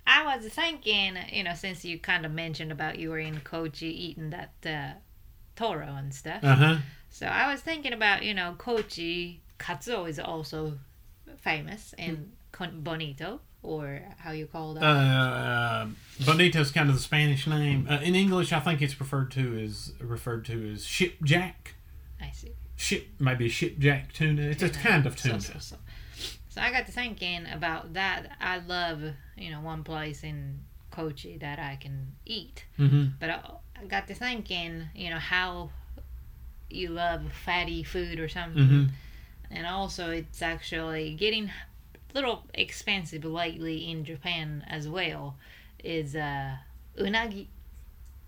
[0.07, 3.87] I was thinking, you know, since you kind of mentioned about you were in Kochi
[3.87, 4.99] eating that uh,
[5.57, 6.43] toro and stuff.
[6.43, 6.77] Uh-huh.
[7.11, 10.79] So I was thinking about, you know, Kochi katsuo is also
[11.39, 12.83] famous and mm.
[12.83, 14.83] bonito or how you call that.
[14.85, 15.87] Uh,
[16.21, 17.87] bonito's kind of the Spanish name.
[17.91, 21.75] Uh, in English, I think it's referred to as referred to as skipjack.
[22.21, 22.53] I see.
[22.77, 24.43] Ship, maybe skipjack tuna.
[24.43, 25.41] It's a kind of tuna.
[25.41, 25.77] so, so.
[26.49, 28.33] so I got to thinking about that.
[28.41, 29.01] I love,
[29.37, 32.65] you know, one place in Kochi that I can eat.
[32.77, 33.41] hmm But I,
[33.81, 35.71] I got to thinking, you know, how
[36.69, 38.67] you love fatty food or something.
[38.67, 38.85] hmm
[39.51, 41.51] And also, it's actually getting
[42.14, 45.36] little expensive lately in Japan as well.
[45.84, 46.56] Is uh,
[46.98, 47.48] unagi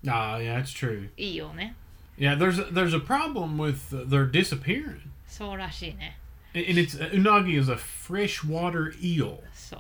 [0.08, 1.10] Ah, yeah, that's true.
[1.18, 1.76] いいよね。
[2.18, 6.18] Yeah, there's a, there's a problem with uh, their disappearing, そうらしいね。
[6.54, 9.42] and and it's uh, unagi is a freshwater eel.
[9.54, 9.80] そう。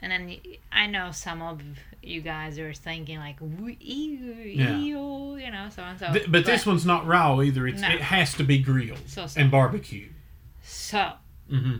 [0.00, 1.60] And then y- I know some of
[2.02, 4.78] you guys are thinking like, "Woo- ew, Yeah.
[4.78, 6.12] ew, you know, so and so.
[6.12, 7.66] Th- but, this one's not raw either.
[7.66, 7.88] It's No.
[7.90, 9.40] it has to be grilled So, so.
[9.40, 10.14] and barbecued.
[10.62, 11.14] So,
[11.50, 11.78] hmm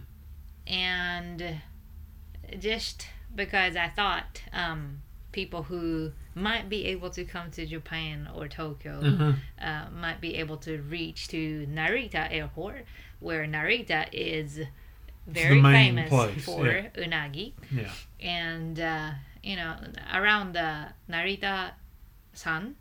[0.67, 1.62] and
[2.60, 8.47] just because I thought um, people who might be able to come to Japan or
[8.47, 12.86] Tokyo hmm uh, might be able to reach to Narita Airport,
[13.19, 14.60] where Narita is
[15.28, 16.89] very famous place, for yeah.
[16.97, 17.54] unagi.
[17.71, 17.91] Yeah.
[18.19, 19.76] And, uh, you know,
[20.13, 21.71] around the Narita
[22.34, 22.76] San,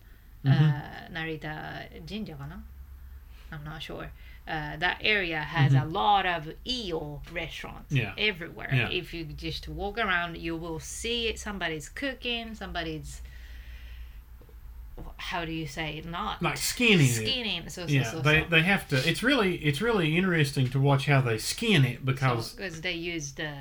[0.45, 0.51] Mhm.
[0.51, 2.37] uh, Narita Jinja.
[3.53, 4.11] I'm not sure.
[4.49, 7.97] Uh, that area has a lot of eel restaurants Mm-hmm.
[7.97, 8.15] Yeah.
[8.19, 8.71] everywhere.
[8.73, 8.89] Yeah.
[8.91, 11.39] If you just walk around, you will see it.
[11.39, 13.23] Somebody's cooking, somebody's
[15.17, 16.03] how do you say?
[16.07, 17.13] Not Like skinning it.
[17.13, 17.69] skinning.
[17.69, 18.97] So, so, Yeah, so, they, they have to.
[19.09, 23.33] It's really it's really interesting to watch how they skin it because because they use
[23.33, 23.53] the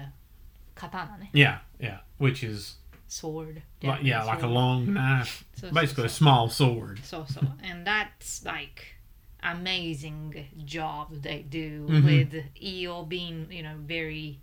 [0.75, 1.29] katana, ne?
[1.33, 2.75] yeah yeah, which is
[3.07, 3.61] sword.
[3.83, 6.99] like yeah Japanese like a long knife, basically a small sword.
[7.03, 8.95] So so, and that's like
[9.43, 12.03] amazing job they do Mhm.
[12.05, 14.39] with eel being you know very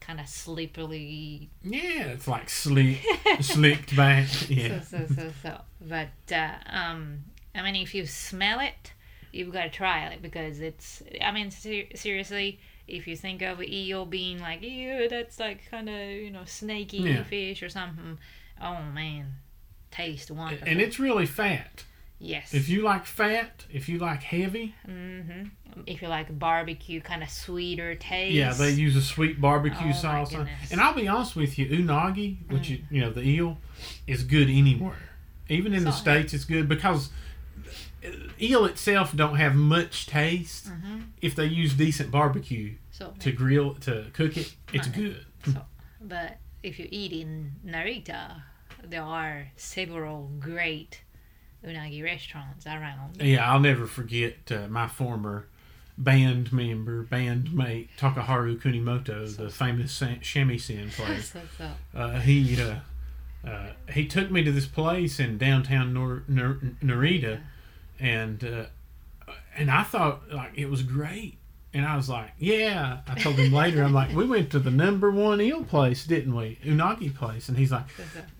[0.00, 1.50] kind of slippery.
[1.62, 3.04] Yeah, it's like slick
[3.40, 4.28] slicked back.
[4.48, 5.60] Yeah, So so so so.
[5.80, 8.92] But uh, um, I mean, if you smell it,
[9.32, 11.02] you've got to try it because it's.
[11.20, 12.60] I mean, ser- seriously.
[12.86, 16.98] If you think of eel being like, ew, that's like kind of, you know, snaky
[16.98, 17.22] Yeah.
[17.22, 18.18] fish or something.
[18.62, 19.34] Oh man,
[19.90, 20.66] taste wonderful.
[20.66, 21.84] and it's really fat.
[22.18, 22.52] Yes.
[22.54, 25.44] If you like fat, if you like heavy, hmm
[25.86, 28.34] If you like barbecue, kind of sweeter taste.
[28.34, 30.34] yeah, they use a sweet barbecue Oh, sauce.
[30.70, 32.74] And I'll be honest with you, unagi, which Mm.
[32.74, 33.58] is you know the eel,
[34.06, 34.96] is good anywhere.
[35.48, 37.10] Even in the So- states, it's good because
[38.40, 40.68] eel itself don't have much taste.
[40.68, 45.24] hmm If they use decent barbecue So, to grill to cook it, it's good.
[46.00, 48.42] but if you eat in Narita,
[48.84, 51.02] there are several great
[51.64, 53.20] unagi restaurants around.
[53.20, 55.46] Yeah, I'll never forget uh, my former
[55.96, 60.90] band member, bandmate Takeharu Kunimoto, the famous shamisen
[61.58, 61.74] player.
[61.94, 62.76] Uh, he uh,
[63.46, 67.40] uh, he took me to this place in downtown Nor- Nor- Narita,
[67.98, 71.38] and uh, and I thought like it was great.
[71.74, 73.00] And I was like, yeah.
[73.06, 76.34] I told him later, I'm like, we went to the number one eel place, didn't
[76.34, 76.58] we?
[76.64, 77.50] Unagi place.
[77.50, 77.84] And he's like,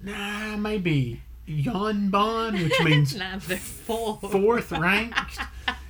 [0.02, 4.18] nah, maybe Yonbon, which means Number four.
[4.20, 5.38] fourth ranked.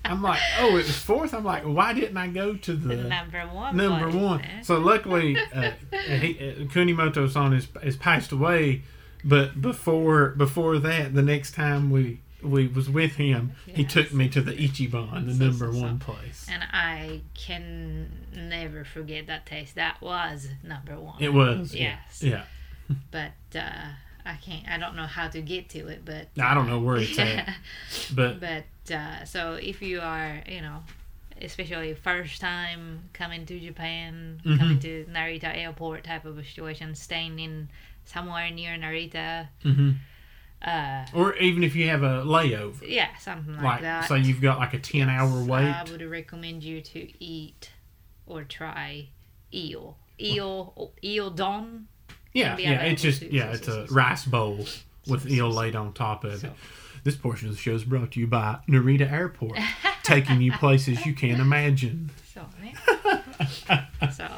[0.05, 1.35] I'm like, oh, it was fourth.
[1.35, 3.77] I'm like, why didn't I go to The the number one.
[3.77, 4.43] number one?
[4.63, 8.83] So luckily, uh, he, uh, Kunimoto-san has, has passed away.
[9.25, 14.29] But before before that, the next time we we was with him, he took me
[14.29, 15.81] to the Ichiban, the So, number so, so.
[15.83, 16.47] one place.
[16.49, 19.75] And I can never forget that taste.
[19.75, 21.17] That was number one.
[21.21, 21.75] It was.
[21.75, 21.97] yeah.
[22.07, 22.23] Yes.
[22.23, 22.95] Yeah.
[23.11, 23.89] But uh,
[24.29, 24.69] I can't.
[24.69, 26.05] I don't know how to get to it.
[26.05, 27.49] But I don't know where it's at,
[28.15, 30.83] but but uh, so if you are, you know,
[31.41, 34.59] especially first time coming to Japan, Mhm.
[34.59, 37.69] coming to Narita Airport type of a situation, staying in
[38.05, 39.49] somewhere near Narita.
[39.63, 39.93] hmm
[40.61, 44.09] Uh, Or even if you have a layover, yeah, something like, like that.
[44.09, 45.71] say you've got like a ten hour Yes, wait.
[45.73, 47.71] I would recommend you to eat
[48.27, 49.09] or try
[49.55, 49.97] eel.
[50.21, 51.87] Eel, eel don.
[52.33, 52.83] Yeah, yeah.
[52.83, 54.67] It's just yeah, So, it's so, a so, rice bowl
[55.07, 56.53] with eel laid on top of it.
[57.05, 59.59] This portion of the show is brought to you by Narita Airport,
[60.03, 62.11] taking you places you can't imagine.
[62.35, 62.45] So,
[64.13, 64.29] so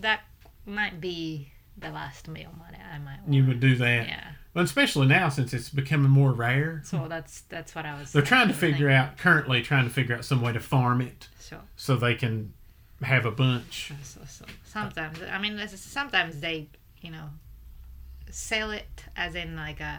[0.00, 0.20] that
[0.66, 3.32] might be the last meal money I might want.
[3.34, 4.24] You would do that, Yeah.
[4.54, 6.82] well, especially now since it's becoming more rare.
[6.84, 8.12] So that's that's what I was.
[8.12, 8.72] They're trying to thinking.
[8.78, 12.14] figure out currently trying to figure out some way to farm it So, so they
[12.14, 12.52] can
[13.02, 13.92] have a bunch.
[14.02, 16.68] so, so sometimes I mean sometimes they
[17.02, 17.30] you know
[18.30, 19.98] sell it as in like a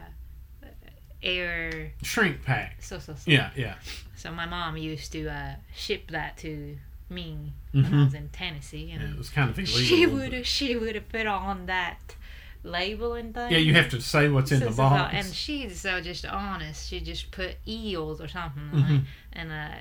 [1.22, 1.92] air.
[2.04, 2.82] Shrink pack.
[2.82, 3.30] So so so.
[3.30, 3.76] Yeah, yeah.
[4.16, 6.78] So my mom used to uh, ship that to
[7.10, 8.06] me when I Mhm.
[8.06, 8.96] was in Tennessee, yeah.
[8.96, 9.80] and It was kind of illegal.
[9.82, 12.16] she would she would have put on that
[12.64, 13.52] label and thing.
[13.52, 15.14] Yeah, you have to say what's in the so- so- box.
[15.16, 16.90] and she's so just honest.
[16.90, 18.62] She just put eels or something.
[18.74, 18.90] Mhm.
[18.90, 19.02] Like,
[19.34, 19.78] and a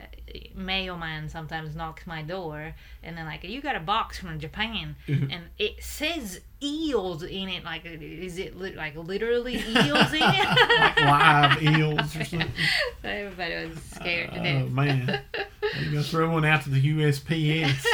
[0.55, 5.33] mailman sometimes knocks my door, and then like, you got a box from Japan, Mhm.
[5.33, 7.65] and it says eels in it.
[7.65, 10.49] Like, is it li- like literally eels in it?
[10.79, 12.53] like live eels or something.
[13.03, 14.65] Everybody was scared to death.
[14.67, 15.21] Oh man,
[15.81, 17.85] you gonna throw one out to the USPS.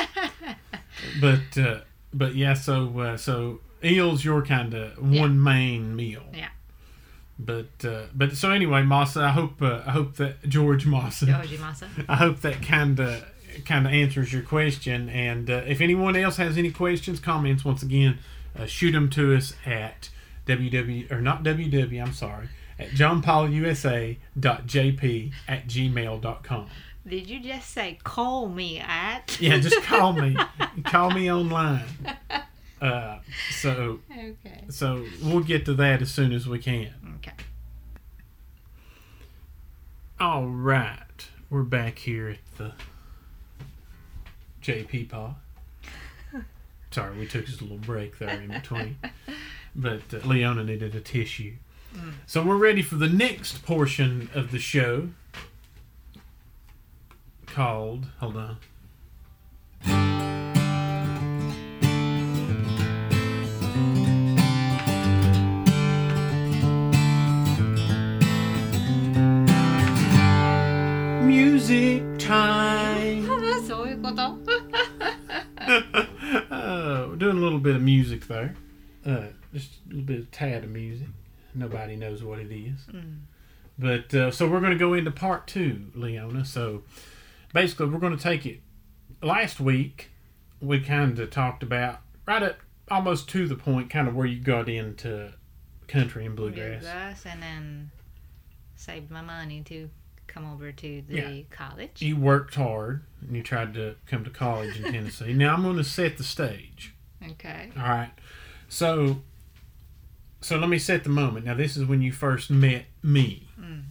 [1.21, 1.81] but uh,
[2.13, 6.25] but yeah, so uh, so eels your kind of one main meal.
[6.33, 6.49] Yeah.
[7.39, 11.59] But uh, but so anyway, Massa, I hope uh, I hope that George Massa, Georgie
[11.59, 11.89] Masa.
[12.09, 13.25] I hope that kind of
[13.65, 15.09] kind of answers your question.
[15.09, 18.19] And uh, if anyone else has any questions, comments, once again,
[18.57, 20.11] uh, shoot them to us at
[20.47, 22.03] www or not www.
[22.03, 22.49] I'm sorry.
[22.79, 26.69] At johnpaulusa.jp at gmail.com.
[27.07, 29.37] Did you just say call me at?
[29.41, 30.37] Yeah, just call me.
[30.85, 31.85] call me online.
[32.81, 33.19] Uh,
[33.51, 34.65] so Okay.
[34.69, 36.93] so we'll get to that as soon as we can.
[37.17, 37.33] Okay.
[40.21, 42.73] All right, we're back here at the
[44.63, 45.35] JP Pod.
[46.91, 48.99] Sorry, we took just a little break there in between,
[49.75, 51.55] but uh, Leona needed a tissue.
[52.27, 55.11] So we're ready for the next portion of the show
[57.47, 58.07] called.
[58.19, 60.14] Hold on.
[72.24, 73.26] time.
[73.68, 74.38] そういうこと？
[76.50, 78.56] uh, we're doing a little bit of music there.
[79.06, 81.08] Uh, just a little bit of tad of music.
[81.54, 82.88] Nobody knows what it is.
[83.78, 86.46] But uh, so we're going to go into part two, Leona.
[86.46, 86.84] So
[87.54, 88.62] basically, we're going to take it.
[89.22, 90.10] Last week,
[90.62, 92.58] we kind of talked about right up
[92.90, 95.34] almost to the point, kind of where you got into
[95.88, 96.82] country and bluegrass.
[96.82, 97.92] Bluegrass, and then
[98.76, 99.90] saved my money to
[100.34, 101.42] come over to the Yeah.
[101.50, 102.02] college.
[102.02, 105.34] You worked hard and you tried to come to college in Tennessee.
[105.34, 106.94] now I'm going to set the stage.
[107.32, 107.72] Okay.
[107.76, 108.12] All right.
[108.70, 109.22] So,
[110.42, 111.46] so let me set the moment.
[111.46, 113.48] Now, this is when you first met me.
[113.60, 113.84] Mm.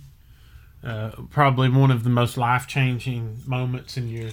[0.82, 4.30] Uh, probably one of the most life changing moments in your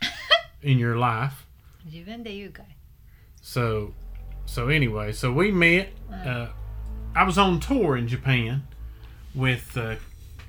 [0.61, 1.45] in your life.
[1.85, 2.65] 自分で言うかい。
[3.41, 3.93] So,
[4.45, 5.89] so anyway, so we met.
[6.11, 6.49] Uh,
[7.15, 8.63] I was on tour in Japan
[9.33, 9.95] with uh,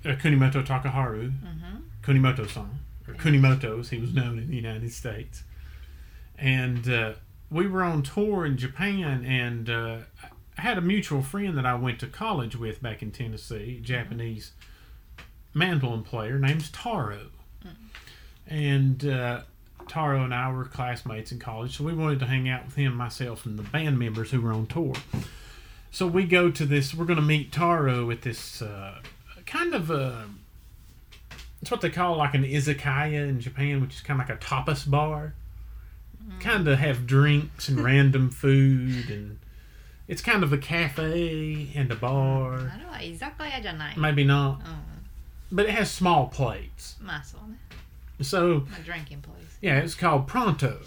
[0.05, 1.81] uh, Kunimoto Takeharu, Mhm.
[2.03, 5.43] Kunimoto-san, or Kunimoto as he was known in the United States.
[6.37, 7.13] And uh,
[7.49, 9.97] we were on tour in Japan, and uh,
[10.57, 13.81] I had a mutual friend that I went to college with back in Tennessee, a
[13.85, 14.51] Japanese
[15.53, 17.27] mandolin player named Taro.
[18.47, 19.41] And uh,
[19.87, 22.95] Taro and I were classmates in college, so we wanted to hang out with him,
[22.95, 24.93] myself, and the band members who were on tour.
[25.91, 26.93] So we go to this.
[26.93, 28.99] We're going to meet Taro at this uh,
[29.45, 30.25] kind of a
[31.62, 34.43] it's what they call like an izakaya in Japan, which is kind of like a
[34.43, 35.36] tapas bar.
[36.27, 36.39] Mm.
[36.39, 39.39] Kind of have drinks and random food, and
[40.08, 42.58] it's kind of a cafe and a bar.
[43.97, 44.62] Maybe not.
[44.62, 44.75] Mm.
[45.51, 46.95] But it has small plates.
[48.23, 49.41] So my drinking place.
[49.62, 50.79] Yeah, it's called Pronto.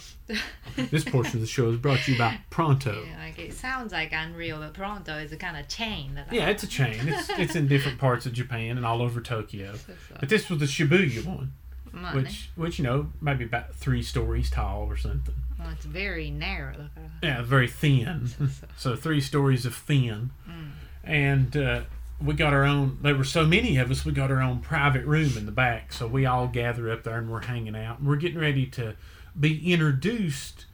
[0.77, 3.05] this portion of the show is brought to you by Pronto.
[3.07, 6.29] Yeah, like it sounds like unreal, but Pronto is a kind of chain that.
[6.31, 6.97] I yeah, it's a chain.
[7.07, 9.75] It's it's in different parts of Japan and all over Tokyo.
[9.77, 11.53] So but this was the Shibuya one,
[11.93, 12.22] Money.
[12.22, 15.35] which which you know might be about three stories tall or something.
[15.59, 16.91] Well, it's very narrow.
[17.22, 18.26] Yeah, very thin.
[18.26, 18.66] so, so.
[18.76, 20.70] so three stories of thin, mm.
[21.05, 21.57] and.
[21.57, 21.80] Uh,
[22.23, 22.99] we got our own.
[23.03, 24.05] There were so many of us.
[24.05, 25.93] We got our own private room in the back.
[25.93, 27.99] So we all gather up there and we're hanging out.
[27.99, 28.97] And we're getting ready to
[29.39, 30.67] be introduced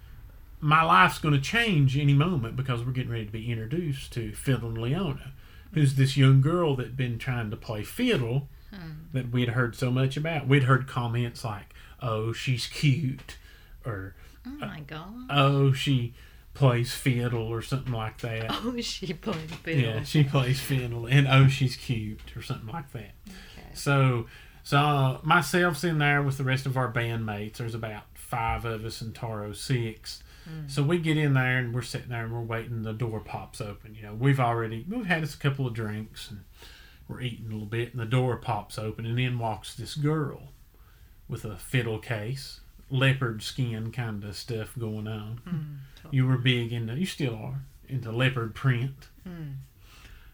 [0.60, 4.32] my life's going to change any moment because we're getting ready to be introduced to
[4.32, 5.32] Fiddlin' Leona,
[5.72, 8.92] who's this young girl that'd been trying to play fiddle hmm.
[9.12, 10.46] that we'd heard so much about.
[10.46, 13.38] We'd heard comments like, "Oh, she's cute,"
[13.84, 14.14] or
[14.46, 15.26] Oh uh, my god.
[15.30, 16.14] "Oh, she
[16.54, 18.50] plays fiddle," or something like that.
[18.64, 19.80] Oh, she plays fiddle.
[19.80, 23.12] Yeah, she plays fiddle, and oh, she's cute, or something like that.
[23.26, 23.68] Okay.
[23.74, 24.26] So,
[24.62, 27.56] so uh, myself's in there with the rest of our bandmates.
[27.56, 30.22] There's about five of us, and Taro six.
[30.66, 32.82] So we get in there, and we're sitting there, and we're waiting.
[32.82, 33.94] The door pops open.
[33.94, 36.40] You know, we've already we've had us a couple of drinks, and
[37.06, 40.48] we're eating a little bit, and the door pops open, and in walks this girl
[41.28, 45.40] with a fiddle case, leopard skin kind of stuff going on.
[45.48, 45.76] Mm,
[46.12, 49.08] You were big into, you still are, into leopard print.
[49.28, 49.54] Mm.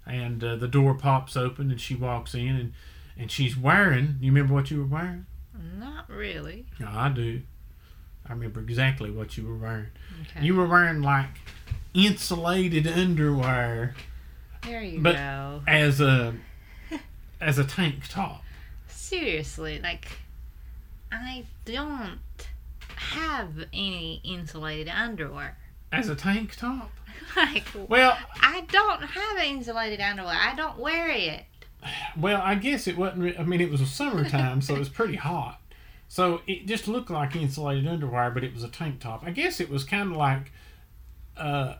[0.06, 2.72] And uh, the door pops open and she walks in and,
[3.18, 5.26] and she's wearing, you remember what you were wearing?
[5.78, 6.66] Not really.
[6.78, 7.42] No, I do.
[8.28, 9.86] I remember exactly what you were wearing.
[10.22, 10.44] Okay.
[10.46, 11.30] You were wearing like
[11.94, 13.94] insulated underwear
[14.66, 15.62] there you but- go.
[15.66, 16.34] as a
[17.40, 18.42] as a tank top.
[18.88, 20.08] Seriously, like,
[21.12, 22.18] I don't
[22.96, 25.56] have any insulated underwear.
[25.98, 26.90] As a tank top?
[27.36, 30.36] like, Well, I don't have insulated underwear.
[30.38, 31.44] I don't wear it.
[32.16, 33.38] well, I guess it wasn't.
[33.38, 35.60] I mean, it was a summertime, so it was pretty hot.
[36.08, 39.24] So it just looked like insulated underwear, but it was a tank top.
[39.24, 40.52] I guess it was kind of like
[41.36, 41.74] uh,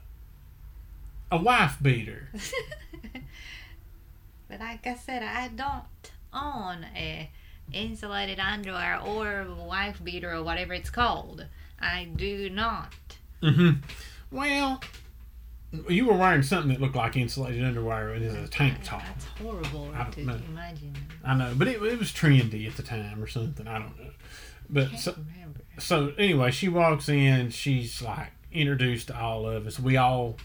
[1.30, 2.28] a wife beater.
[4.48, 5.84] but like I said, I don't
[6.32, 7.30] own a
[7.72, 11.46] insulated underwear or a wife beater or whatever it's called.
[11.80, 12.94] I do not.
[13.43, 13.70] Hmm
[14.30, 14.80] Well,
[15.89, 19.03] you were wearing something that looked like insulated underwear and it was a tank top.
[19.03, 20.39] That's horrible I don't to know.
[20.49, 20.95] imagine.
[21.24, 23.66] I know, but it, it was trendy at the time or something.
[23.66, 24.11] I don't know.
[24.70, 25.61] But Can't so, remember.
[25.78, 27.51] so anyway, she walks in.
[27.51, 29.78] She's like introduced to all of us.
[29.78, 30.39] We all,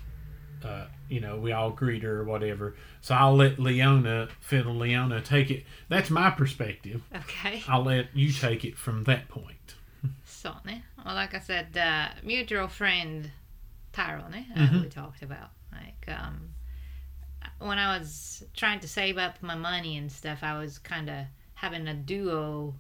[0.64, 2.76] uh, you know, we all greet her or whatever.
[3.02, 5.64] So I'll let Leona, Fiddlin' Leona, take it.
[5.89, 7.02] That's my perspective.
[7.16, 7.64] Okay.
[7.68, 9.76] I'll let you take it from that point.
[10.42, 10.82] So, ne?
[11.06, 13.30] Well, like I said, uh, mutual friend
[13.94, 14.82] Taro, uh, Mhm.
[14.82, 15.52] we talked about.
[15.72, 16.56] Like, um,
[17.60, 21.26] when I was trying to save up my money and stuff, I was kind of
[21.54, 22.74] having a duo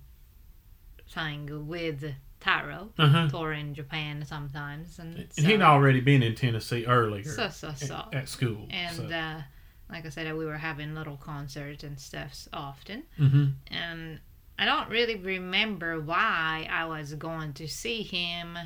[1.07, 3.27] thing with Taro, Uh huh.
[3.29, 4.97] touring Japan sometimes.
[4.97, 8.05] And, And so, he'd already been in Tennessee earlier so, so, so.
[8.11, 8.65] at, at school.
[8.71, 9.03] And, so.
[9.05, 9.41] uh,
[9.87, 13.03] like I said, we were having little concerts and stuff often.
[13.17, 14.19] hmm and
[14.61, 18.57] I don't really remember why I was going to see him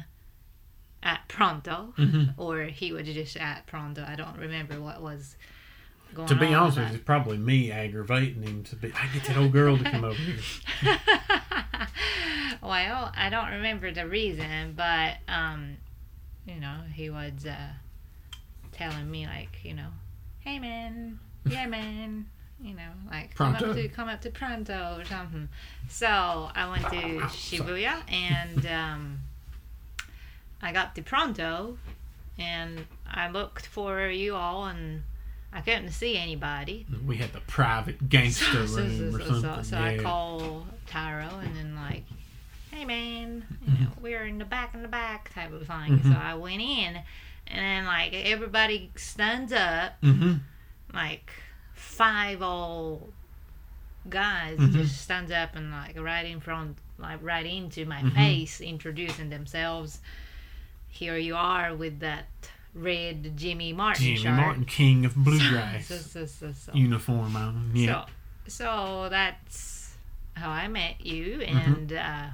[1.02, 4.04] at Pronto, hmm or he was just at Pronto.
[4.06, 5.36] I don't remember what was
[6.14, 6.40] going To on.
[6.40, 8.92] be honest with you, it's probably me aggravating him to be.
[8.94, 10.38] I get that old girl to come over here.
[12.62, 15.78] well, I don't remember the reason, but um,
[16.46, 17.70] you know, he was uh,
[18.72, 19.90] telling me like, you know,
[20.40, 22.28] hey man, yeah man,
[22.66, 25.50] you know, like come up to come up to Pronto or something.
[25.88, 29.20] So I went to Shibuya and um,
[30.62, 31.78] I got to Pronto
[32.40, 35.04] and I looked for you all and
[35.54, 36.86] I couldn't see anybody.
[37.06, 39.64] We had the private gangster So, so, room so, or something.
[39.64, 39.86] so, so yeah.
[39.92, 42.04] I call Taro and then like,
[42.72, 43.84] hey man, you Mm-hmm.
[43.84, 46.02] know, we're in the back in the back type of thing.
[46.04, 46.22] So Mhm.
[46.22, 47.00] I went in
[47.48, 50.34] and then like everybody stands up, hmm
[50.94, 51.32] like
[51.86, 53.14] five old
[54.10, 54.74] guys Mhm.
[54.74, 58.14] just stands up and like right in front, like right into my Mhm.
[58.14, 60.00] face, introducing themselves.
[60.90, 62.28] Here you are with that
[62.74, 64.34] red Jimmy Martin Jimmy shirt.
[64.36, 67.72] Martin, king of bluegrass, So, so, so, uniform on.
[67.74, 68.06] Yeah.
[68.48, 69.96] So, so that's
[70.34, 71.58] how I met you, Mm-hmm.
[71.58, 72.28] and uh,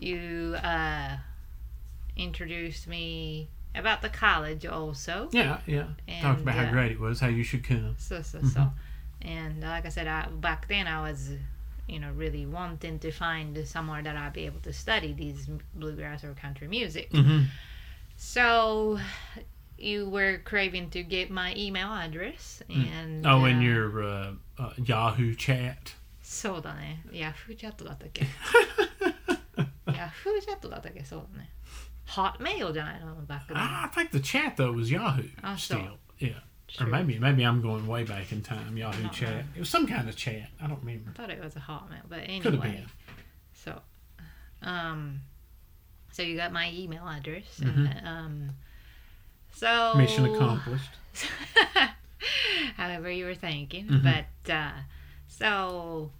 [0.00, 1.16] you uh,
[2.16, 5.29] introduced me about the college also.
[5.31, 5.85] yeah, yeah.
[6.07, 7.95] And, Talked about uh, how great it was, how you should come.
[7.97, 8.47] So, so, Mm-hmm.
[8.49, 8.71] so,
[9.21, 11.31] and like I said, I, back then I was,
[11.87, 16.23] you know, really wanting to find somewhere that I'd be able to study these bluegrass
[16.23, 17.09] or country music.
[17.11, 17.43] hmm
[18.17, 18.99] So.
[19.81, 24.71] You were craving to get my email address, and Oh, uh, and your uh, uh,
[24.83, 25.95] Yahoo chat.
[26.21, 27.01] そうだね。
[27.13, 28.25] ヤフーチャットだったっけ
[29.87, 31.49] ヤフーチャットだったっけそうだね。
[32.10, 33.56] Hotmail.com back ah, then.
[33.56, 35.78] I think the chat though was Yahoo ah, I still.
[35.78, 35.90] Saw.
[36.18, 36.30] Yeah.
[36.80, 38.76] Or maybe maybe I'm going way back in time.
[38.76, 39.44] Yahoo chat.
[39.54, 40.48] It was some kind of chat.
[40.60, 41.10] I don't remember.
[41.10, 42.40] I thought it was a Hotmail, but anyway.
[42.40, 42.86] Could have been.
[43.52, 43.80] So,
[44.62, 45.20] um,
[46.10, 47.60] so you got my email address.
[47.60, 47.86] Mm-hmm.
[47.86, 48.50] And, um,
[49.54, 50.90] so mission accomplished.
[52.76, 54.02] however you were thinking, mm-hmm.
[54.02, 54.72] but uh,
[55.28, 56.10] so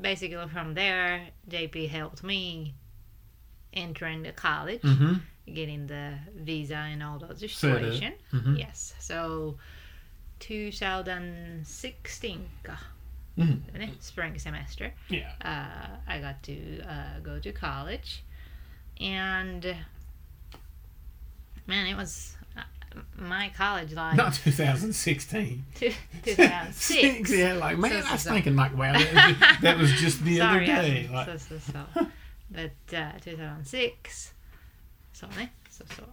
[0.00, 2.74] basically from there, JP helped me
[3.72, 4.82] entering the college.
[4.82, 5.14] Mm-hmm
[5.52, 8.14] getting the visa and all that situation.
[8.32, 8.56] Mm-hmm.
[8.56, 8.94] Yes.
[8.98, 9.56] So
[10.40, 12.48] 2016
[13.38, 13.92] mm-hmm.
[14.00, 14.92] spring semester.
[15.08, 15.30] Yeah.
[15.42, 18.24] Uh, I got to uh, go to college,
[19.00, 19.76] and
[21.66, 22.62] man, it was uh,
[23.16, 24.16] my college life.
[24.16, 25.64] Not 2016.
[25.74, 27.30] 2006.
[27.30, 30.38] yeah, like man, so, so, I was thinking like, wow, that, that was just the
[30.38, 31.08] Sorry, other day.
[31.12, 31.26] Like.
[31.26, 32.06] So, so, so.
[32.50, 34.33] But uh, 2006,
[35.13, 35.53] そうね。
[35.69, 36.05] そうそう。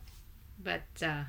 [0.62, 1.24] But uh,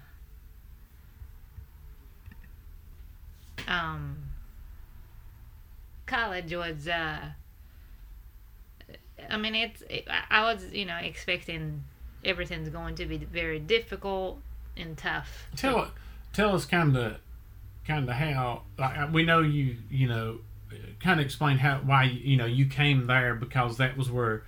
[3.68, 4.16] um,
[6.06, 7.34] college was uh,
[9.30, 11.84] I mean it's it, I I was you know expecting
[12.24, 14.40] everything's going to be very difficult
[14.78, 15.48] and tough.
[15.56, 15.92] tell
[16.34, 17.18] tell us kind of
[17.86, 20.40] kind of how like we know you you know
[21.00, 24.42] kind of explain how why you know you came there because that was where you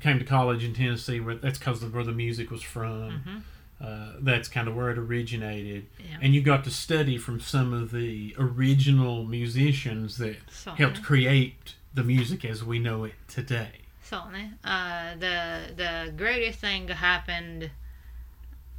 [0.00, 1.20] came to college in Tennessee.
[1.20, 3.10] Where that's because of where the music was from.
[3.10, 3.38] Mm-hmm.
[3.78, 6.16] Uh, that's kind of where it originated, yeah.
[6.22, 10.36] and you got to study from some of the original musicians that
[10.78, 13.82] helped create the music as we know it today.
[14.02, 14.22] So,
[14.64, 17.70] uh, the the greatest thing happened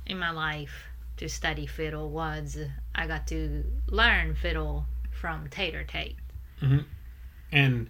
[0.08, 0.86] in my life
[1.18, 2.58] to study fiddle was
[2.96, 6.16] I got to learn fiddle from Tater Tate.
[6.62, 6.80] Mm-hmm.
[7.52, 7.90] And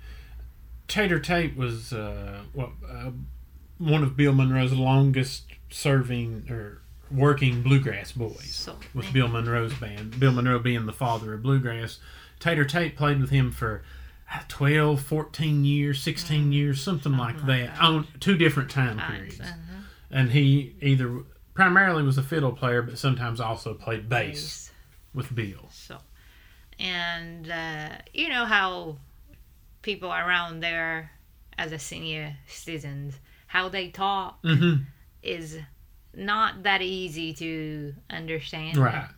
[0.88, 3.11] Tater Tate was uh, what uh,
[3.77, 6.81] one of Bill Monroe's longest serving or
[7.11, 10.19] working bluegrass boys So with Bill Monroe's band.
[10.19, 11.99] Bill Monroe being the father of bluegrass.
[12.39, 13.83] Tater Tate played with him for
[14.33, 17.81] uh, 12, 14 years, 16 years, something like like that, that.
[17.81, 19.15] on two different time times.
[19.15, 19.39] periods.
[19.39, 19.81] Uh-huh.
[20.11, 21.23] And he either
[21.53, 24.71] primarily was a fiddle player, but sometimes also played bass Bass.
[25.13, 25.69] with Bill.
[25.71, 25.97] So,
[26.79, 28.97] and uh, you know how
[29.82, 31.11] people around there,
[31.57, 33.15] as a senior citizens,
[33.47, 34.75] how they talk hmm
[35.23, 35.57] is
[36.13, 38.78] not that easy to understand.
[38.78, 39.09] Right.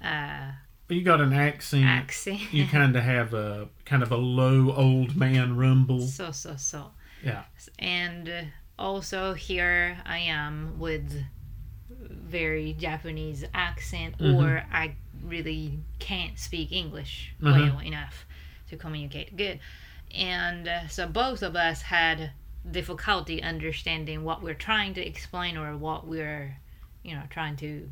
[0.00, 0.52] Uh,
[0.88, 1.84] You got an accent.
[1.84, 2.52] accent.
[2.52, 6.00] you kind of have a kind of a low old man rumble.
[6.06, 6.90] so so so.
[7.24, 7.44] Yeah.
[7.78, 8.48] and
[8.78, 11.24] also here I am with
[12.00, 14.34] very Japanese accent, Mhm.
[14.42, 18.26] or I really can't speak English well enough
[18.70, 19.60] to communicate good,
[20.14, 22.32] and uh, so both of us had
[22.70, 26.58] difficulty understanding what we're trying to explain or what we're,
[27.02, 27.90] you know, trying to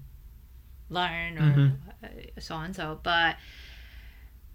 [0.89, 1.77] learn or Mhm.
[2.05, 3.37] uh, so and so, but.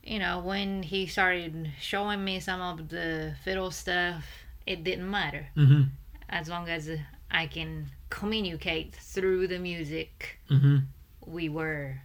[0.04, 4.24] You know, when he started showing me some of the fiddle stuff,
[4.68, 5.84] it didn't matter hmm
[6.30, 6.90] as long as
[7.32, 10.78] I can communicate through the music, hmm
[11.26, 12.02] we were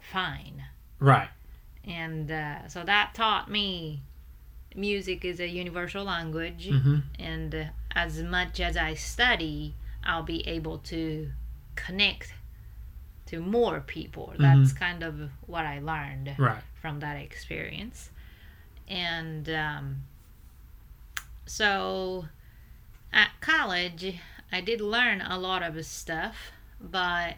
[0.00, 0.64] fine.
[0.98, 1.28] Right.
[1.84, 4.02] And uh, so that taught me
[4.74, 7.64] music is a universal language, hmm and uh,
[7.94, 11.30] as much as I study, I'll be able to
[11.76, 12.34] connect
[13.26, 14.34] to more people.
[14.36, 16.62] That's kind of what I learned Right.
[16.80, 18.10] from that experience.
[18.88, 20.04] And um,
[21.46, 22.26] so
[23.12, 24.18] at college,
[24.52, 26.36] I did learn a lot of stuff,
[26.80, 27.34] but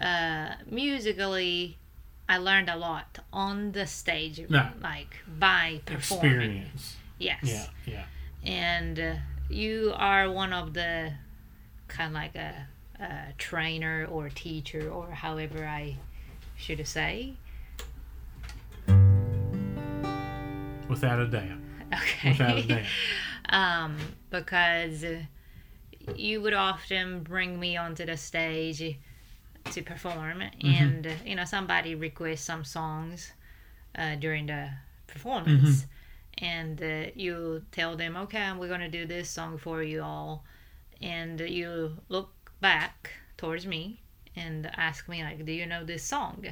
[0.00, 1.78] uh, musically,
[2.28, 4.70] I learned a lot on the stage, Yeah.
[4.80, 6.30] like by performing.
[6.32, 6.96] Experience.
[7.18, 7.38] Yes.
[7.42, 7.66] Yeah.
[7.86, 8.04] Yeah.
[8.44, 9.14] And uh,
[9.50, 11.12] you are one of the
[11.88, 12.66] kind of like a,
[13.00, 15.96] a trainer or teacher or however I
[16.56, 17.34] should say.
[20.88, 21.58] Without a doubt.
[21.94, 22.30] Okay.
[22.30, 22.84] Without a doubt.
[23.48, 23.96] um,
[24.30, 25.20] because uh,
[26.16, 28.96] you would often bring me onto the stage
[29.70, 30.66] to perform, Mm-hmm.
[30.66, 33.32] and uh, you know somebody requests some songs
[33.96, 34.70] uh, during the
[35.06, 35.84] performance,
[36.40, 36.44] Mm-hmm.
[36.44, 40.44] and uh, you tell them, "Okay, we're gonna do this song for you all,"
[41.00, 44.00] and you look back towards me
[44.36, 46.44] and ask me like, "Do you know this song?"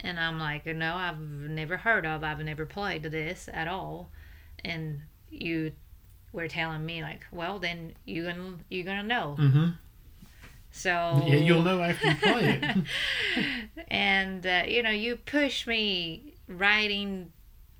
[0.00, 2.22] And I'm like, "No, I've never heard of.
[2.24, 4.10] I've never played this at all."
[4.64, 5.72] And you
[6.32, 9.68] were telling me like, "Well, then you gonna you gonna know." hmm
[10.76, 13.84] So Yeah, you'll know after you play it.
[13.88, 17.32] and uh, you know, you push me right in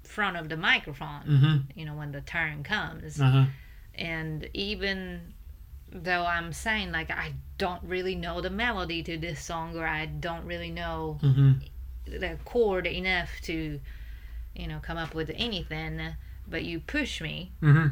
[0.02, 1.22] front of the microphone.
[1.22, 3.44] hmm You know, when the turn comes, Uh huh.
[3.94, 5.34] and even
[5.92, 10.06] though I'm saying like I don't really know the melody to this song, or I
[10.06, 11.52] don't really know hmm
[12.06, 13.80] the chord enough to,
[14.54, 16.00] you know, come up with anything,
[16.48, 17.50] but you push me.
[17.60, 17.88] hmm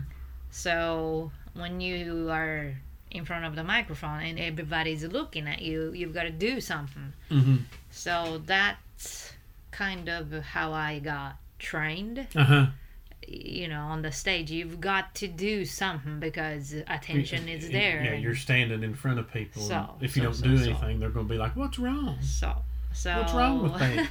[0.51, 2.77] So when you are
[3.15, 7.13] in front of the microphone and everybody's looking at you, you've got to do something.
[7.31, 7.57] hmm
[7.91, 9.33] So that's
[9.71, 12.27] kind of how I got trained.
[12.35, 12.67] Uh huh.
[13.27, 18.15] you know on the stage you've got to do something because attention is there Yeah,
[18.15, 19.63] you're standing in front of people.
[19.63, 22.19] So, if you so, don't so, do anything, they're going to be like, "What's wrong?"
[22.21, 22.55] so
[22.95, 24.09] so What's wrong with that?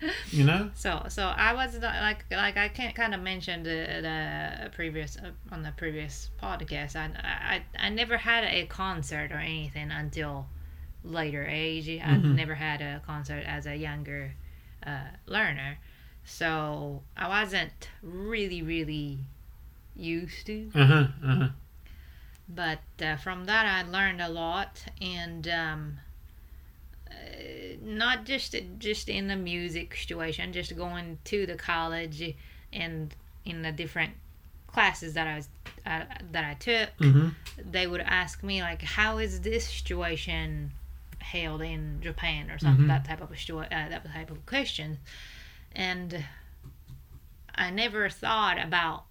[0.30, 0.70] You know?
[0.74, 5.16] so so i was not- like like i can't kind of mention the, the previous
[5.18, 7.10] uh, on the previous podcast I,
[7.78, 10.46] I i never had a concert or anything until
[11.04, 12.34] later age i Mhm.
[12.36, 14.34] never had a concert as a younger
[14.86, 15.78] uh, learner
[16.24, 19.18] so i wasn't really really
[19.96, 21.06] used to Uh huh.
[21.24, 21.48] Uh huh.
[22.48, 25.98] but uh, from that I learned a lot, and um,
[27.82, 32.34] not just just in the music situation, just going to the college
[32.72, 33.14] and
[33.44, 34.12] in the different
[34.66, 35.48] classes that I was
[35.86, 37.28] uh, that I took, hmm
[37.70, 40.72] they would ask me like, "How is this situation
[41.18, 42.88] held in Japan?" or something Mhm.
[42.88, 44.98] that type of uh, that type of question,
[45.72, 46.24] and
[47.54, 49.04] I never thought about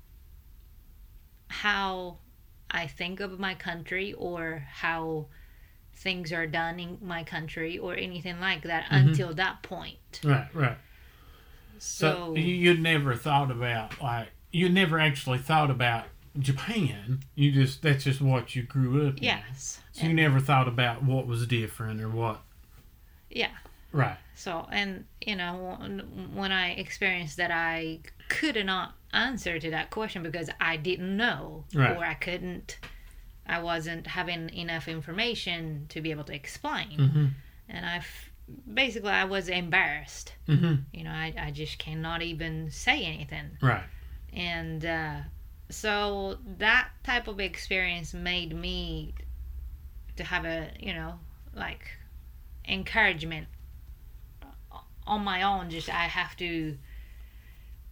[1.49, 2.17] how
[2.69, 5.27] I think of my country or how
[6.01, 9.09] things are done in my country or anything like that Mhm.
[9.09, 10.19] until that point.
[10.23, 10.47] Right.
[10.53, 10.77] Right.
[11.77, 16.05] So, So, you never thought about like you never actually thought about
[16.39, 17.19] Japan.
[17.35, 19.23] You just that's just what you grew up in.
[19.23, 19.79] yes.
[19.91, 22.41] So you never thought about what was different or what.
[23.29, 23.51] Yeah.
[23.91, 24.17] Right.
[24.35, 27.99] So, and you know, when- when I experienced that I
[28.29, 31.95] could not answer to that question because I didn't know Right.
[31.95, 32.79] or I couldn't,
[33.47, 36.97] I wasn't having enough information to be able to explain.
[36.97, 37.25] Mm-hmm.
[37.69, 38.03] And I
[38.73, 40.33] basically, I was embarrassed.
[40.47, 40.75] Mm-hmm.
[40.93, 43.57] You know, I, I just cannot even say anything.
[43.61, 43.83] Right.
[44.33, 45.15] And uh,
[45.69, 49.13] so that type of experience made me
[50.17, 51.19] to have a, you know,
[51.55, 51.83] like
[52.67, 53.47] encouragement
[55.07, 55.69] on my own.
[55.69, 56.77] Just I have to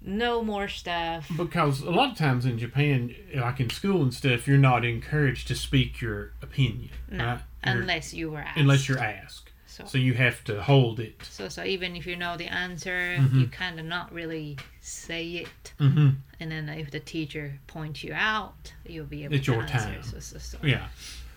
[0.02, 1.30] know more stuff.
[1.36, 5.48] Because a lot of times in Japan, like in school and stuff, you're not encouraged
[5.50, 6.90] to speak your opinion.
[7.12, 7.40] No, right?
[7.64, 8.58] Unless you were asked.
[8.58, 9.50] unless you're asked.
[9.68, 9.84] so.
[9.86, 11.22] So you have to hold it.
[11.24, 13.40] So, so even if you know the answer, Mhm.
[13.42, 15.74] you kind of not really say it.
[15.80, 16.10] Mm-hmm.
[16.40, 19.78] And then if the teacher points you out, you'll be able It's to your answer.
[19.78, 20.04] time.
[20.04, 20.58] So, so, so.
[20.64, 20.88] Yeah.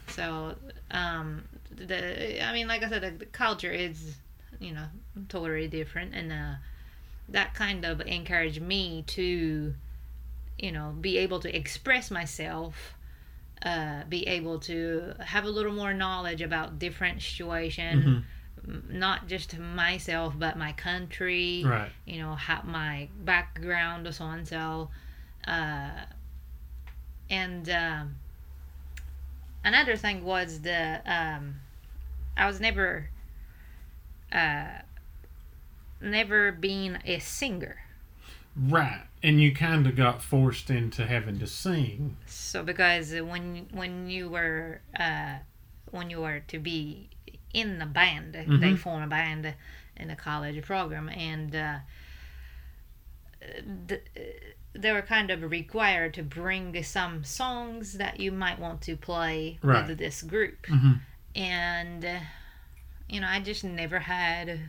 [0.09, 0.55] So,
[0.91, 1.43] um,
[1.75, 4.17] the I mean, like I said, the, the culture is,
[4.61, 4.87] you know,
[5.29, 6.55] totally different, and uh,
[7.33, 9.75] that kind of encouraged me to,
[10.59, 12.95] you know, be able to express myself,
[13.65, 18.25] uh, be able to have a little more knowledge about different situation,
[18.67, 21.91] m- not just myself but my country, Right.
[22.07, 24.91] you know, how my background, so and so,
[25.47, 25.91] uh,
[27.31, 27.69] and.
[27.69, 28.17] Um,
[29.65, 31.55] another thing was the um,
[32.37, 33.09] I was never
[34.33, 34.81] uh,
[36.03, 37.79] never been a singer.
[38.57, 39.03] Right.
[39.23, 42.17] And you kind of got forced into having to sing.
[42.27, 45.37] So because when when you were uh,
[45.91, 47.09] when you were to be
[47.55, 48.79] in the band, they Mhm.
[48.79, 49.55] form a band
[49.97, 51.79] in the college program, and uh,
[53.89, 54.03] th-
[54.75, 59.59] they were kind of required to bring some songs that you might want to play
[59.63, 59.87] Right.
[59.87, 60.67] with this group.
[60.67, 60.93] Mm-hmm.
[61.35, 62.19] and uh,
[63.09, 64.61] you know i just never had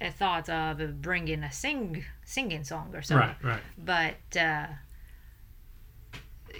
[0.00, 3.44] a thought of bringing a sing singing song or something Right.
[3.44, 3.62] Right.
[3.78, 4.66] but uh,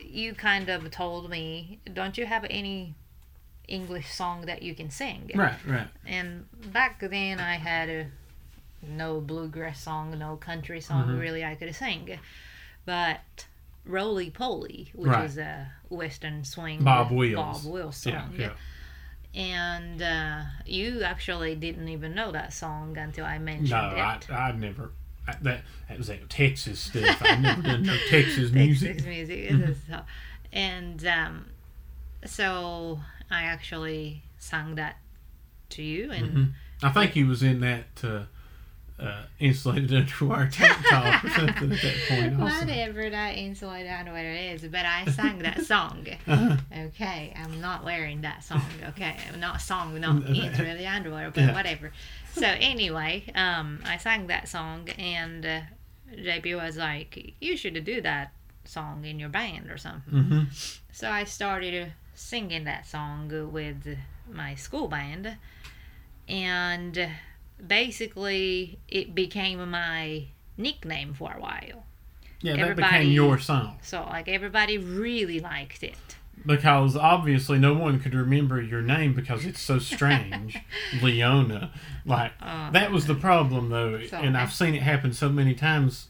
[0.05, 2.95] you kind of told me don't you have any
[3.69, 5.55] english song that you can sing Right.
[5.67, 5.89] Right.
[6.07, 8.07] and back then i had a,
[8.87, 11.21] no bluegrass song no country song Mhm.
[11.21, 12.19] really i could sing
[12.85, 13.47] but
[13.85, 15.25] roly poly which Right.
[15.25, 17.63] is a western swing Bob Wills.
[17.63, 18.29] bob wills song Yeah.
[18.39, 18.53] Yeah.
[19.37, 23.71] And uh, you actually didn't even know that song until I mentioned it.
[23.71, 24.19] No, I.
[24.31, 24.91] I never.
[25.29, 27.19] I, that that was that Texas stuff.
[27.21, 28.93] I never done no Texas music.
[28.99, 29.51] Texas music.
[29.51, 30.05] Mhm.
[30.53, 31.47] and um,
[32.25, 34.97] so I actually sang that
[35.71, 36.45] to you, and hmm
[36.83, 38.23] I think he was in that uh,
[38.99, 42.41] uh, insulated underwear tank top or something at that point.
[42.41, 42.61] Also.
[42.67, 46.07] whatever that insulated underwear is, but I sang that song.
[46.27, 46.57] Uh-huh.
[46.87, 48.63] Okay, I'm not wearing that song.
[48.89, 51.55] Okay, I'm not song, not insulated underwear, but Yeah.
[51.55, 51.93] whatever.
[52.33, 55.61] So anyway, um, I sang that song, and uh,
[56.15, 58.33] JP was like, "You should do that
[58.65, 60.43] song in your band or something." hmm
[60.93, 63.97] So I started singing that song with
[64.31, 65.37] my school band,
[66.29, 67.09] and
[67.65, 70.25] basically it became my
[70.57, 71.85] nickname for a while.
[72.41, 75.97] Yeah, that Everybody- became your song So like everybody really liked it.
[76.45, 80.59] because obviously no one could remember your name because it's so strange,
[81.03, 81.73] Leona.
[82.05, 85.55] Like Uh, that was the problem though, So and I've seen it happen so many
[85.55, 86.09] times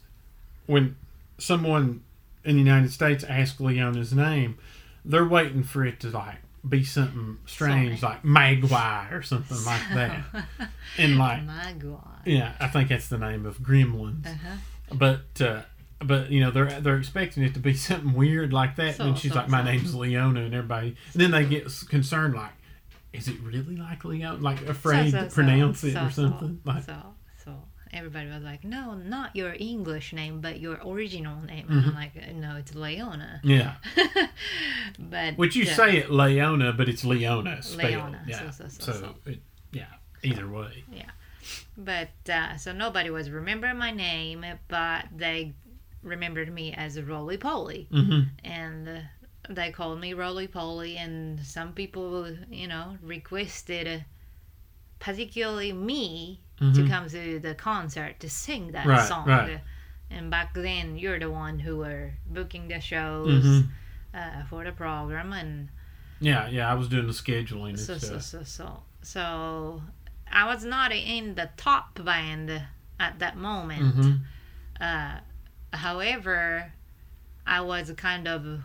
[0.65, 0.95] when
[1.37, 2.01] someone
[2.43, 4.57] in the United States asks Leona's name,
[5.05, 6.37] they're waiting for it to like
[6.67, 10.23] be something strange, like Mogwai or something like that.
[10.97, 11.73] And like, My
[12.25, 14.25] yeah, I think that's the name of Gremlins.
[14.25, 14.55] Uh-huh.
[14.93, 15.61] But uh,
[15.99, 19.17] but you know they're they're expecting it to be something weird like that, So- and
[19.17, 22.51] she's so- like, "My name's Leona," and everybody, and then they get concerned, like,
[23.13, 26.61] "Is it really like Leona?" Like afraid to pronounce it or so, something.
[26.65, 26.83] So, like,
[27.97, 31.67] everybody was like, no, not your English name, but your original name.
[31.67, 31.89] Mm-hmm.
[31.89, 33.41] I'm like, no, it's Leona.
[33.43, 33.75] yeah,
[34.99, 37.91] but which you say it Leona, but it's Leona spelled.
[37.91, 39.15] Leona, Yeah, so, so, so, so.
[39.25, 39.39] it,
[39.71, 39.85] yeah,
[40.23, 40.83] either way.
[40.91, 41.09] Yeah.
[41.77, 45.53] But uh, so nobody was remembering my name, but they
[46.03, 48.99] remembered me as Roly Poly, hmm and uh,
[49.49, 50.97] they called me Roly Poly.
[50.97, 53.99] And some people, you know, requested, uh,
[54.99, 56.87] particularly me, to Mhm.
[56.89, 59.27] come to the concert to sing that Right, song.
[59.27, 59.61] right.
[60.09, 63.61] And back then, you're the one who were booking the shows hmm
[64.13, 65.69] uh, for the program, and
[66.19, 69.83] Yeah, yeah, I was doing the scheduling so so so so so.
[70.31, 72.49] I was not in the top band
[72.99, 73.95] at that moment.
[73.95, 74.15] hmm
[74.81, 75.19] Uh,
[75.73, 76.73] however,
[77.45, 78.61] I was kind of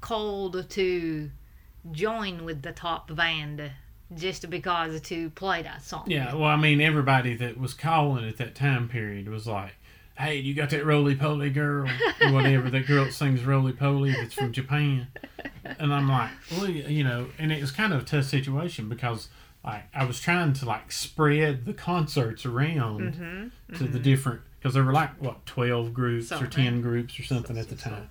[0.00, 1.30] called to
[1.92, 3.72] join with the top band
[4.14, 6.04] just because to play that song.
[6.06, 9.72] Yeah, well, I mean, everybody that was calling at that time period was like,
[10.18, 11.88] "Hey, you got that roly poly girl
[12.22, 15.08] or whatever that girl that sings roly poly that's from Japan?"
[15.78, 19.28] And I'm like, "Well, you know," and it was kind of a tough situation because
[19.64, 23.76] like I was trying to like spread the concerts around Mm-hmm.
[23.76, 27.56] to the different because there were like what twelve groups or ten groups or something
[27.56, 28.10] So- at the time,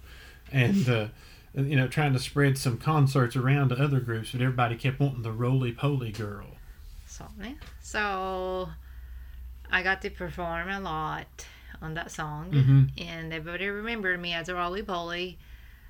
[0.52, 0.88] and.
[0.90, 1.08] uh
[1.54, 5.24] you know, trying to spread some concerts around to other groups, but everybody kept wanting
[5.24, 6.58] the roly poly girl.
[7.06, 7.54] So, yeah.
[7.82, 8.70] so
[9.70, 11.46] I got to perform a lot
[11.82, 15.40] on that song, hmm and everybody remembered me as a Roly Poly.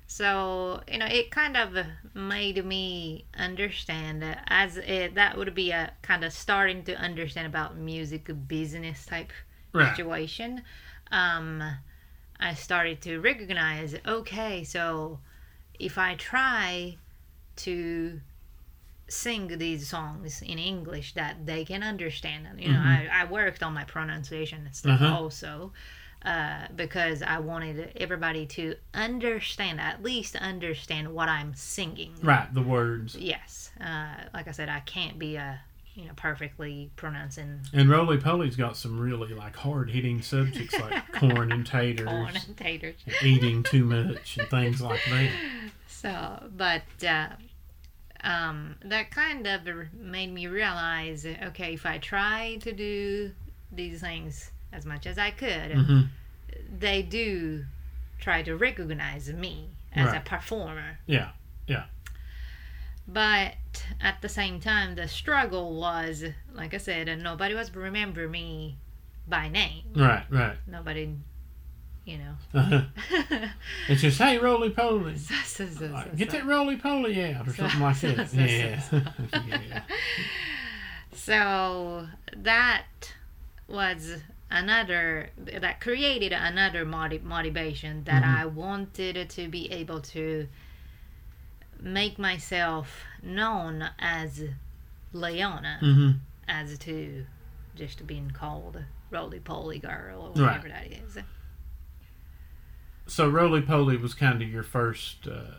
[0.06, 1.76] So you know, it kind of
[2.14, 7.76] made me understand as it, that would be a kind of starting to understand about
[7.76, 9.32] music business type
[9.72, 9.94] Right.
[9.94, 10.62] situation.
[11.10, 11.62] Um,
[12.40, 15.20] I started to recognize, okay, so
[15.78, 16.96] if I try
[17.56, 18.20] to
[19.08, 23.62] sing these songs in English that they can understand, and you know, I, I worked
[23.62, 25.14] on my pronunciation and stuff Uh-huh.
[25.14, 25.72] also.
[26.24, 32.12] Uh, because I wanted everybody to understand, at least understand what I'm singing.
[32.20, 33.14] Right, the words.
[33.14, 33.70] Yes.
[33.80, 35.60] Uh, like I said, I can't be a
[35.98, 41.12] you know perfectly pronouncing And Roly Poly's got some really like hard hitting subjects like
[41.12, 42.94] corn and taters, corn and taters.
[43.04, 45.30] and eating too much, and things like that.
[45.88, 47.30] So, but uh,
[48.22, 53.32] um, that kind of made me realize, okay, if I try to do
[53.72, 56.00] these things as much as I could, hmm
[56.78, 57.64] they do
[58.20, 60.98] try to recognize me as a performer.
[61.06, 61.30] Yeah,
[61.66, 61.84] Yeah,
[63.06, 63.54] But
[64.00, 66.24] at the same time, the struggle was,
[66.54, 68.76] like I said, and nobody was remember me
[69.26, 69.84] by name.
[69.94, 70.56] right, right.
[70.66, 71.14] Nobody,
[72.04, 72.34] you know.
[72.54, 73.46] Uh-huh.
[73.88, 77.52] It's just, hey, Roly Poly, So- so- so- like, get that Roly Poly out, or
[77.54, 78.32] So- something like that.
[78.34, 78.80] Yeah.
[78.80, 79.02] so.
[79.46, 79.82] yeah.
[81.12, 82.06] So
[82.36, 82.84] that
[83.66, 88.38] was another that created another motiv- motivation that Mhm.
[88.38, 90.48] I wanted to be able to
[91.80, 94.42] make myself known as
[95.12, 96.10] Leona hmm
[96.48, 97.26] as to
[97.76, 100.62] just being called roly poly girl or Right.
[100.62, 101.18] whatever that is.
[103.06, 105.58] So Roly Poly was kind of your first, uh,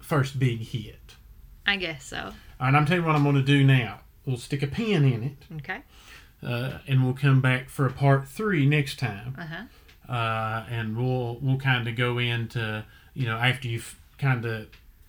[0.00, 1.16] first big hit.
[1.66, 2.32] I guess so.
[2.60, 4.00] All right, I'm telling you what I'm going to do now.
[4.24, 5.80] We'll stick a pin in it, Okay.
[6.42, 9.34] uh, and we'll come back for a part three next time.
[9.38, 10.12] Uh huh.
[10.12, 12.84] uh, and we'll we'll kind of go into
[13.14, 14.66] you know after you've kind of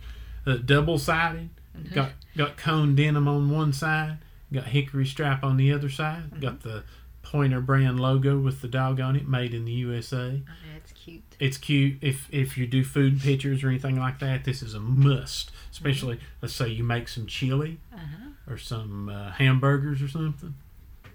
[0.47, 1.51] Uh, double sided.
[1.77, 1.93] Mhm.
[1.93, 4.19] Got got cone denim on one side.
[4.53, 6.31] Got hickory strap on the other side.
[6.31, 6.41] Mm-hmm.
[6.41, 6.85] Got the
[7.23, 10.41] Pointer brand logo with the dog on it, made in the USA.
[10.49, 11.25] Oh, that's cute.
[11.41, 11.99] It's cute.
[12.01, 15.51] If if you do food pictures or anything like that, this is a must.
[15.73, 18.53] Especially, let's say you make some chili Uh huh.
[18.53, 20.55] or some uh, hamburgers or something.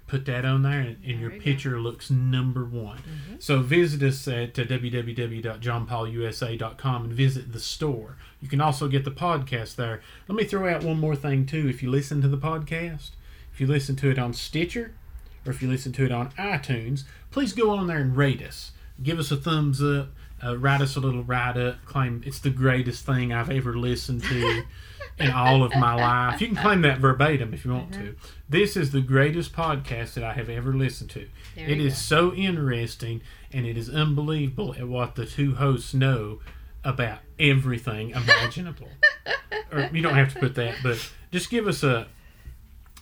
[0.06, 1.42] Put that on there, and, and There your we go.
[1.44, 2.98] picture looks number one.
[2.98, 3.42] Mhm.
[3.42, 8.16] So visit us at uh, www.johnpaulusa.com and visit the store.
[8.40, 10.00] You can also get the podcast there.
[10.28, 11.68] Let me throw out one more thing too.
[11.68, 13.10] If you listen to the podcast,
[13.52, 14.92] if you listen to it on Stitcher,
[15.46, 18.72] or if you listen to it on iTunes, please go on there and rate us.
[19.02, 20.08] Give us a thumbs up.
[20.44, 21.76] Uh, write us a little write up.
[21.84, 24.62] Claim it's the greatest thing I've ever listened to
[25.18, 25.94] in all of my
[26.30, 26.40] life.
[26.40, 28.02] You can claim that verbatim if you want mm-hmm.
[28.02, 28.10] to.
[28.10, 28.28] Uh-huh.
[28.48, 31.28] This is the greatest podcast that I have ever listened to.
[31.56, 32.30] There it is go.
[32.30, 36.40] so interesting and it is unbelievable at what the two hosts know
[36.84, 38.88] about everything imaginable.
[39.70, 42.06] or you don't have to put that, but just give us a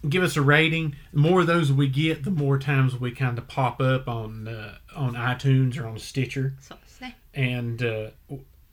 [0.08, 0.96] give us a rating.
[1.12, 4.48] The more of those we get, the more times we kind of pop up on
[4.48, 6.54] uh, on iTunes or on Stitcher.
[6.60, 6.76] So
[7.34, 8.10] and uh,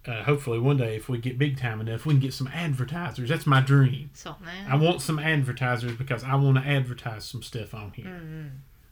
[0.07, 3.29] uh, hopefully one day if we get big time enough we can get some advertisers.
[3.29, 4.09] That's my dream.
[4.13, 4.47] Something.
[4.67, 8.05] i want some advertisers because i want to advertise some stuff on here.
[8.05, 8.47] Mm-hmm.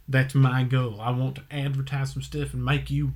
[0.08, 1.00] that's my goal.
[1.00, 3.14] I want to advertise some stuff and make you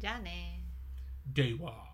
[0.02, 0.62] Johnny.
[1.32, 1.93] Dewa.